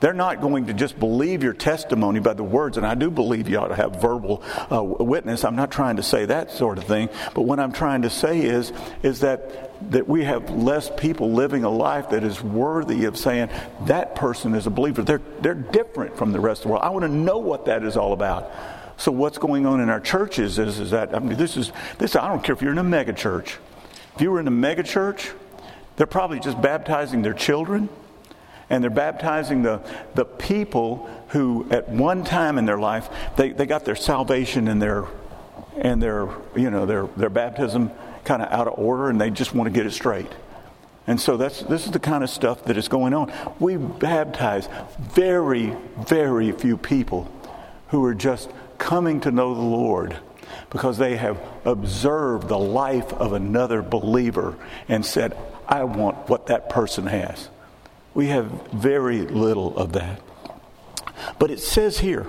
They're 0.00 0.12
not 0.12 0.40
going 0.40 0.66
to 0.66 0.74
just 0.74 0.98
believe 0.98 1.42
your 1.42 1.54
testimony 1.54 2.20
by 2.20 2.34
the 2.34 2.44
words, 2.44 2.76
and 2.76 2.86
I 2.86 2.94
do 2.94 3.10
believe 3.10 3.48
you 3.48 3.58
ought 3.58 3.68
to 3.68 3.74
have 3.74 4.00
verbal 4.00 4.42
uh, 4.70 4.82
witness. 4.82 5.44
I'm 5.44 5.56
not 5.56 5.70
trying 5.70 5.96
to 5.96 6.02
say 6.02 6.26
that 6.26 6.50
sort 6.50 6.78
of 6.78 6.84
thing, 6.84 7.08
but 7.34 7.42
what 7.42 7.58
I'm 7.58 7.72
trying 7.72 8.02
to 8.02 8.10
say 8.10 8.40
is, 8.40 8.72
is 9.02 9.20
that 9.20 9.62
that 9.90 10.08
we 10.08 10.24
have 10.24 10.48
less 10.50 10.90
people 10.96 11.32
living 11.32 11.64
a 11.64 11.70
life 11.70 12.10
that 12.10 12.24
is 12.24 12.42
worthy 12.42 13.04
of 13.04 13.16
saying 13.16 13.50
that 13.82 14.14
person 14.14 14.54
is 14.54 14.66
a 14.66 14.70
believer. 14.70 15.02
They're 15.02 15.22
they're 15.40 15.54
different 15.54 16.16
from 16.16 16.32
the 16.32 16.40
rest 16.40 16.60
of 16.60 16.64
the 16.64 16.68
world. 16.72 16.82
I 16.82 16.90
want 16.90 17.04
to 17.04 17.10
know 17.10 17.38
what 17.38 17.66
that 17.66 17.84
is 17.84 17.96
all 17.96 18.12
about. 18.12 18.50
So 18.98 19.12
what's 19.12 19.36
going 19.36 19.66
on 19.66 19.80
in 19.80 19.90
our 19.90 20.00
churches 20.00 20.58
is, 20.58 20.78
is 20.78 20.90
that 20.92 21.14
I 21.14 21.18
mean 21.18 21.36
this 21.36 21.56
is 21.56 21.72
this 21.98 22.16
I 22.16 22.28
don't 22.28 22.42
care 22.42 22.54
if 22.54 22.62
you're 22.62 22.72
in 22.72 22.78
a 22.78 22.84
mega 22.84 23.12
church. 23.12 23.58
If 24.14 24.22
you 24.22 24.30
were 24.30 24.40
in 24.40 24.48
a 24.48 24.52
mega 24.52 24.82
church, 24.82 25.30
they're 25.96 26.06
probably 26.06 26.40
just 26.40 26.60
baptizing 26.60 27.20
their 27.22 27.34
children 27.34 27.90
and 28.68 28.82
they're 28.82 28.90
baptizing 28.90 29.62
the, 29.62 29.80
the 30.14 30.24
people 30.24 31.08
who 31.28 31.66
at 31.70 31.88
one 31.88 32.24
time 32.24 32.58
in 32.58 32.66
their 32.66 32.78
life 32.78 33.08
they, 33.36 33.50
they 33.50 33.66
got 33.66 33.84
their 33.84 33.96
salvation 33.96 34.68
and 34.68 34.80
their 34.80 35.06
and 35.76 36.02
their 36.02 36.28
you 36.56 36.70
know 36.70 36.86
their 36.86 37.06
their 37.16 37.30
baptism 37.30 37.90
kind 38.24 38.42
of 38.42 38.50
out 38.50 38.66
of 38.66 38.78
order 38.78 39.08
and 39.08 39.20
they 39.20 39.30
just 39.30 39.54
want 39.54 39.66
to 39.66 39.72
get 39.72 39.86
it 39.86 39.92
straight. 39.92 40.30
And 41.06 41.20
so 41.20 41.36
that's 41.36 41.62
this 41.62 41.86
is 41.86 41.92
the 41.92 42.00
kind 42.00 42.24
of 42.24 42.30
stuff 42.30 42.64
that 42.64 42.76
is 42.76 42.88
going 42.88 43.14
on. 43.14 43.32
We 43.60 43.76
baptize 43.76 44.68
very 44.98 45.76
very 45.98 46.52
few 46.52 46.76
people 46.76 47.30
who 47.88 48.04
are 48.04 48.14
just 48.14 48.50
coming 48.78 49.20
to 49.20 49.30
know 49.30 49.54
the 49.54 49.60
lord 49.60 50.16
because 50.70 50.98
they 50.98 51.16
have 51.16 51.38
observed 51.64 52.48
the 52.48 52.58
life 52.58 53.12
of 53.14 53.32
another 53.32 53.82
believer 53.82 54.56
and 54.88 55.04
said 55.04 55.36
i 55.68 55.82
want 55.82 56.28
what 56.28 56.46
that 56.46 56.68
person 56.68 57.06
has 57.06 57.48
we 58.16 58.28
have 58.28 58.46
very 58.72 59.20
little 59.20 59.76
of 59.76 59.92
that. 59.92 60.22
But 61.38 61.50
it 61.50 61.60
says 61.60 61.98
here, 61.98 62.26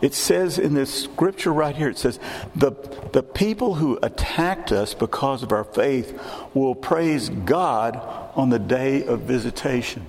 it 0.00 0.14
says 0.14 0.58
in 0.58 0.72
this 0.72 1.04
scripture 1.04 1.52
right 1.52 1.76
here, 1.76 1.90
it 1.90 1.98
says, 1.98 2.18
the, 2.56 2.72
the 3.12 3.22
people 3.22 3.74
who 3.74 3.98
attacked 4.02 4.72
us 4.72 4.94
because 4.94 5.42
of 5.42 5.52
our 5.52 5.64
faith 5.64 6.18
will 6.54 6.74
praise 6.74 7.28
God 7.28 7.96
on 8.34 8.48
the 8.48 8.58
day 8.58 9.04
of 9.04 9.20
visitation. 9.20 10.06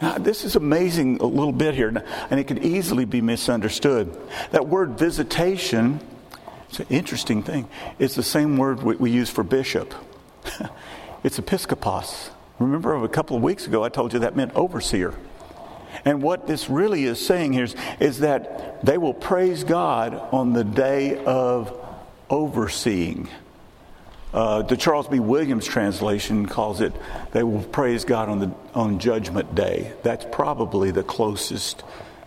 Now, 0.00 0.16
this 0.16 0.44
is 0.44 0.56
amazing 0.56 1.18
a 1.18 1.26
little 1.26 1.52
bit 1.52 1.74
here, 1.74 1.88
and 2.30 2.40
it 2.40 2.44
could 2.44 2.64
easily 2.64 3.04
be 3.04 3.20
misunderstood. 3.20 4.16
That 4.50 4.66
word 4.66 4.98
visitation, 4.98 6.00
it's 6.70 6.80
an 6.80 6.86
interesting 6.88 7.42
thing. 7.42 7.68
It's 7.98 8.14
the 8.14 8.22
same 8.22 8.56
word 8.56 8.82
we, 8.82 8.96
we 8.96 9.10
use 9.10 9.28
for 9.28 9.44
bishop. 9.44 9.94
it's 11.22 11.38
episkopos. 11.38 12.30
Remember 12.62 13.02
a 13.04 13.08
couple 13.08 13.36
of 13.36 13.42
weeks 13.42 13.66
ago, 13.66 13.82
I 13.82 13.88
told 13.88 14.12
you 14.12 14.20
that 14.20 14.36
meant 14.36 14.54
overseer. 14.54 15.14
And 16.04 16.22
what 16.22 16.46
this 16.46 16.68
really 16.70 17.04
is 17.04 17.24
saying 17.24 17.52
here 17.52 17.64
is, 17.64 17.76
is 18.00 18.20
that 18.20 18.84
they 18.84 18.98
will 18.98 19.14
praise 19.14 19.64
God 19.64 20.14
on 20.32 20.52
the 20.52 20.64
day 20.64 21.22
of 21.24 21.78
overseeing. 22.30 23.28
Uh, 24.32 24.62
the 24.62 24.76
Charles 24.76 25.08
B. 25.08 25.20
Williams 25.20 25.66
translation 25.66 26.46
calls 26.46 26.80
it, 26.80 26.92
they 27.32 27.42
will 27.42 27.62
praise 27.62 28.04
God 28.04 28.30
on, 28.30 28.38
the, 28.38 28.50
on 28.74 28.98
Judgment 28.98 29.54
Day. 29.54 29.92
That's 30.02 30.24
probably 30.32 30.90
the 30.90 31.02
closest 31.02 31.84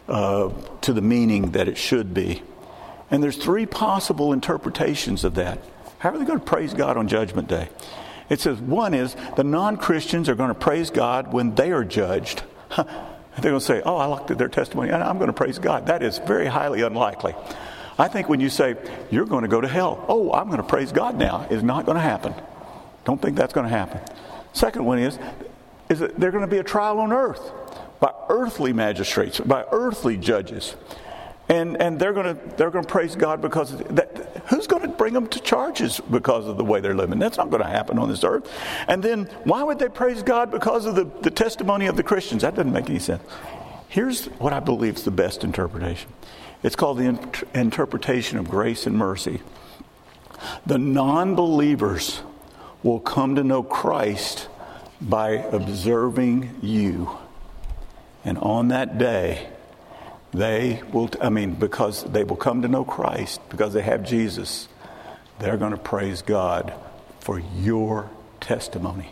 uh, 0.07 0.51
to 0.81 0.93
the 0.93 1.01
meaning 1.01 1.51
that 1.51 1.67
it 1.67 1.77
should 1.77 2.13
be. 2.13 2.43
And 3.09 3.23
there's 3.23 3.37
three 3.37 3.65
possible 3.65 4.33
interpretations 4.33 5.23
of 5.23 5.35
that. 5.35 5.59
How 5.97 6.09
are 6.09 6.17
they 6.19 6.25
going 6.25 6.39
to 6.39 6.45
praise 6.45 6.73
God 6.75 6.97
on 6.97 7.07
Judgment 7.07 7.47
Day? 7.47 7.69
It 8.29 8.39
says 8.39 8.59
one 8.59 8.93
is 8.93 9.15
the 9.35 9.43
non 9.43 9.77
Christians 9.77 10.29
are 10.29 10.35
going 10.35 10.49
to 10.49 10.55
praise 10.55 10.89
God 10.89 11.31
when 11.31 11.55
they 11.55 11.71
are 11.71 11.83
judged. 11.83 12.43
They're 12.75 13.51
going 13.51 13.59
to 13.59 13.65
say, 13.65 13.81
Oh, 13.85 13.97
I 13.97 14.07
looked 14.07 14.31
at 14.31 14.37
their 14.37 14.47
testimony 14.47 14.91
and 14.91 15.03
I'm 15.03 15.17
going 15.17 15.27
to 15.27 15.33
praise 15.33 15.59
God. 15.59 15.87
That 15.87 16.01
is 16.01 16.19
very 16.19 16.45
highly 16.47 16.81
unlikely. 16.81 17.35
I 17.97 18.07
think 18.07 18.29
when 18.29 18.39
you 18.39 18.49
say, 18.49 18.75
You're 19.11 19.25
going 19.25 19.43
to 19.43 19.49
go 19.49 19.59
to 19.59 19.67
hell, 19.67 20.05
oh, 20.07 20.31
I'm 20.31 20.47
going 20.47 20.61
to 20.61 20.67
praise 20.67 20.91
God 20.91 21.17
now, 21.17 21.45
is 21.49 21.61
not 21.61 21.85
going 21.85 21.95
to 21.95 22.01
happen. 22.01 22.33
Don't 23.03 23.21
think 23.21 23.35
that's 23.35 23.53
going 23.53 23.65
to 23.65 23.75
happen. 23.75 23.99
Second 24.53 24.85
one 24.85 24.99
is, 24.99 25.19
is 25.89 25.99
that 25.99 26.17
they're 26.17 26.31
going 26.31 26.45
to 26.45 26.49
be 26.49 26.57
a 26.57 26.63
trial 26.63 26.99
on 26.99 27.11
earth 27.11 27.51
by 27.99 28.11
earthly 28.29 28.71
magistrates, 28.71 29.39
by 29.39 29.65
earthly 29.71 30.17
judges 30.17 30.75
and 31.49 31.79
and 31.81 31.99
they're 31.99 32.13
going 32.13 32.35
to 32.35 32.55
they're 32.57 32.71
going 32.71 32.85
to 32.85 32.91
praise 32.91 33.15
God 33.15 33.41
because 33.41 33.77
who's 34.47 34.67
going 34.67 34.81
to 34.83 34.87
bring 34.87 35.13
them 35.13 35.27
to 35.27 35.39
charges 35.39 35.99
because 36.11 36.47
of 36.47 36.57
the 36.57 36.63
way 36.63 36.79
they're 36.79 36.95
living? 36.95 37.19
That's 37.19 37.37
not 37.37 37.49
going 37.49 37.61
to 37.63 37.69
happen 37.69 37.99
on 37.99 38.09
this 38.09 38.23
earth. 38.23 38.51
And 38.87 39.01
then 39.03 39.25
why 39.43 39.63
would 39.63 39.79
they 39.79 39.89
praise 39.89 40.23
God 40.23 40.51
because 40.51 40.85
of 40.85 40.95
the, 40.95 41.05
the 41.21 41.31
testimony 41.31 41.87
of 41.87 41.95
the 41.95 42.03
Christians? 42.03 42.41
That 42.41 42.55
doesn't 42.55 42.71
make 42.71 42.89
any 42.89 42.99
sense. 42.99 43.23
Here's 43.87 44.25
what 44.25 44.53
I 44.53 44.59
believe 44.59 44.95
is 44.95 45.03
the 45.03 45.11
best 45.11 45.43
interpretation. 45.43 46.11
It's 46.63 46.75
called 46.75 46.97
the 46.97 47.05
in- 47.05 47.33
interpretation 47.53 48.37
of 48.37 48.49
grace 48.49 48.85
and 48.85 48.97
mercy. 48.97 49.41
The 50.65 50.77
non-believers 50.77 52.21
will 52.83 52.99
come 52.99 53.35
to 53.35 53.43
know 53.43 53.63
Christ 53.63 54.47
by 55.01 55.31
observing 55.31 56.59
you. 56.61 57.17
And 58.23 58.37
on 58.39 58.69
that 58.69 58.97
day, 58.97 59.49
they 60.37 60.81
will, 60.91 61.09
I 61.21 61.29
mean, 61.29 61.53
because 61.53 62.03
they 62.03 62.23
will 62.23 62.35
come 62.35 62.61
to 62.61 62.67
know 62.67 62.83
Christ, 62.83 63.41
because 63.49 63.73
they 63.73 63.81
have 63.81 64.03
Jesus, 64.03 64.67
they're 65.39 65.57
going 65.57 65.71
to 65.71 65.77
praise 65.77 66.21
God 66.21 66.73
for 67.19 67.39
your 67.39 68.09
testimony. 68.39 69.09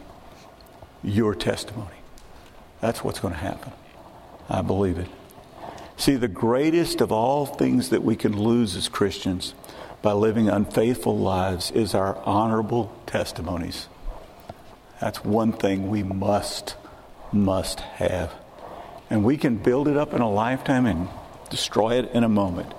Your 1.03 1.35
testimony. 1.35 1.97
That's 2.81 3.03
what's 3.03 3.19
going 3.19 3.33
to 3.33 3.39
happen. 3.39 3.73
I 4.49 4.61
believe 4.61 4.97
it. 4.97 5.07
See, 5.97 6.15
the 6.15 6.27
greatest 6.27 7.01
of 7.01 7.11
all 7.11 7.45
things 7.45 7.89
that 7.89 8.03
we 8.03 8.15
can 8.15 8.37
lose 8.37 8.75
as 8.75 8.89
Christians 8.89 9.53
by 10.01 10.11
living 10.11 10.49
unfaithful 10.49 11.17
lives 11.17 11.71
is 11.71 11.95
our 11.95 12.17
honorable 12.25 12.93
testimonies. 13.05 13.87
That's 14.99 15.23
one 15.23 15.53
thing 15.53 15.89
we 15.89 16.03
must, 16.03 16.75
must 17.31 17.79
have. 17.79 18.33
And 19.09 19.23
we 19.23 19.37
can 19.37 19.57
build 19.57 19.87
it 19.87 19.97
up 19.97 20.13
in 20.13 20.21
a 20.21 20.29
lifetime 20.29 20.85
and 20.85 21.07
destroy 21.49 21.99
it 21.99 22.11
in 22.13 22.23
a 22.23 22.29
moment. 22.29 22.73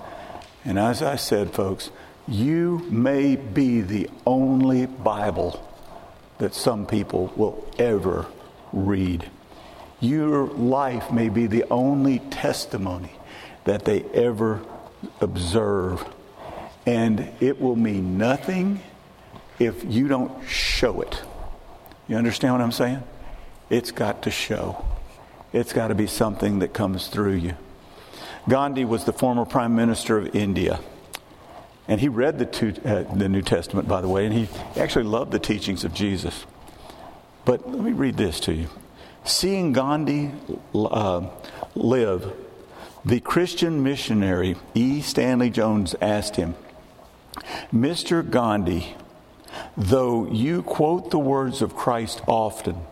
And 0.64 0.78
as 0.78 1.02
I 1.02 1.16
said, 1.16 1.52
folks, 1.52 1.90
you 2.26 2.78
may 2.90 3.36
be 3.36 3.82
the 3.82 4.08
only 4.26 4.86
Bible 4.86 5.64
that 6.38 6.54
some 6.54 6.86
people 6.86 7.32
will 7.36 7.66
ever 7.78 8.26
read. 8.72 9.30
Your 10.00 10.46
life 10.46 11.12
may 11.12 11.28
be 11.28 11.46
the 11.46 11.64
only 11.70 12.18
testimony 12.18 13.12
that 13.64 13.84
they 13.84 14.02
ever 14.14 14.60
observe. 15.20 16.04
And 16.86 17.30
it 17.40 17.60
will 17.60 17.76
mean 17.76 18.18
nothing 18.18 18.80
if 19.58 19.84
you 19.84 20.08
don't 20.08 20.46
show 20.48 21.00
it. 21.00 21.22
You 22.08 22.16
understand 22.16 22.54
what 22.54 22.60
I'm 22.60 22.72
saying? 22.72 23.02
It's 23.70 23.92
got 23.92 24.22
to 24.22 24.30
show. 24.30 24.84
It's 25.54 25.72
got 25.72 25.88
to 25.88 25.94
be 25.94 26.08
something 26.08 26.58
that 26.58 26.74
comes 26.74 27.06
through 27.06 27.34
you. 27.34 27.56
Gandhi 28.48 28.84
was 28.84 29.04
the 29.04 29.12
former 29.12 29.44
prime 29.44 29.76
minister 29.76 30.18
of 30.18 30.34
India. 30.34 30.80
And 31.86 32.00
he 32.00 32.08
read 32.08 32.40
the, 32.40 32.44
two, 32.44 32.74
uh, 32.84 33.04
the 33.14 33.28
New 33.28 33.40
Testament, 33.40 33.86
by 33.86 34.00
the 34.00 34.08
way, 34.08 34.26
and 34.26 34.34
he 34.34 34.48
actually 34.76 35.04
loved 35.04 35.30
the 35.30 35.38
teachings 35.38 35.84
of 35.84 35.94
Jesus. 35.94 36.44
But 37.44 37.70
let 37.70 37.78
me 37.78 37.92
read 37.92 38.16
this 38.16 38.40
to 38.40 38.52
you. 38.52 38.66
Seeing 39.24 39.72
Gandhi 39.72 40.32
uh, 40.74 41.28
live, 41.76 42.32
the 43.04 43.20
Christian 43.20 43.80
missionary 43.80 44.56
E. 44.74 45.02
Stanley 45.02 45.50
Jones 45.50 45.94
asked 46.00 46.34
him, 46.34 46.56
Mr. 47.72 48.28
Gandhi, 48.28 48.96
though 49.76 50.26
you 50.26 50.64
quote 50.64 51.12
the 51.12 51.18
words 51.20 51.62
of 51.62 51.76
Christ 51.76 52.22
often, 52.26 52.86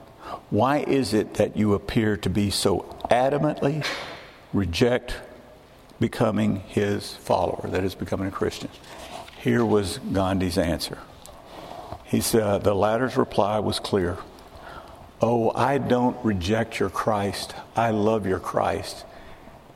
why 0.52 0.80
is 0.80 1.14
it 1.14 1.34
that 1.34 1.56
you 1.56 1.72
appear 1.72 2.18
to 2.18 2.28
be 2.28 2.50
so 2.50 2.80
adamantly 3.10 3.86
reject 4.52 5.16
becoming 5.98 6.56
his 6.68 7.14
follower, 7.14 7.70
that 7.70 7.84
is, 7.84 7.94
becoming 7.94 8.28
a 8.28 8.30
Christian? 8.30 8.68
Here 9.40 9.64
was 9.64 9.98
Gandhi's 10.12 10.58
answer. 10.58 10.98
He 12.04 12.20
said, 12.20 12.42
uh, 12.42 12.58
the 12.58 12.74
latter's 12.74 13.16
reply 13.16 13.60
was 13.60 13.80
clear. 13.80 14.18
Oh, 15.22 15.52
I 15.54 15.78
don't 15.78 16.22
reject 16.22 16.78
your 16.78 16.90
Christ. 16.90 17.54
I 17.74 17.88
love 17.88 18.26
your 18.26 18.38
Christ. 18.38 19.06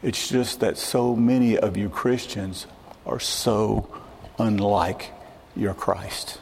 It's 0.03 0.29
just 0.29 0.61
that 0.61 0.77
so 0.77 1.17
many 1.17 1.57
of 1.57 1.79
you 1.79 1.89
Christians 1.89 2.67
are 3.07 3.19
so 3.19 3.89
unlike 4.39 5.11
your 5.57 5.73
Christ. 5.73 6.39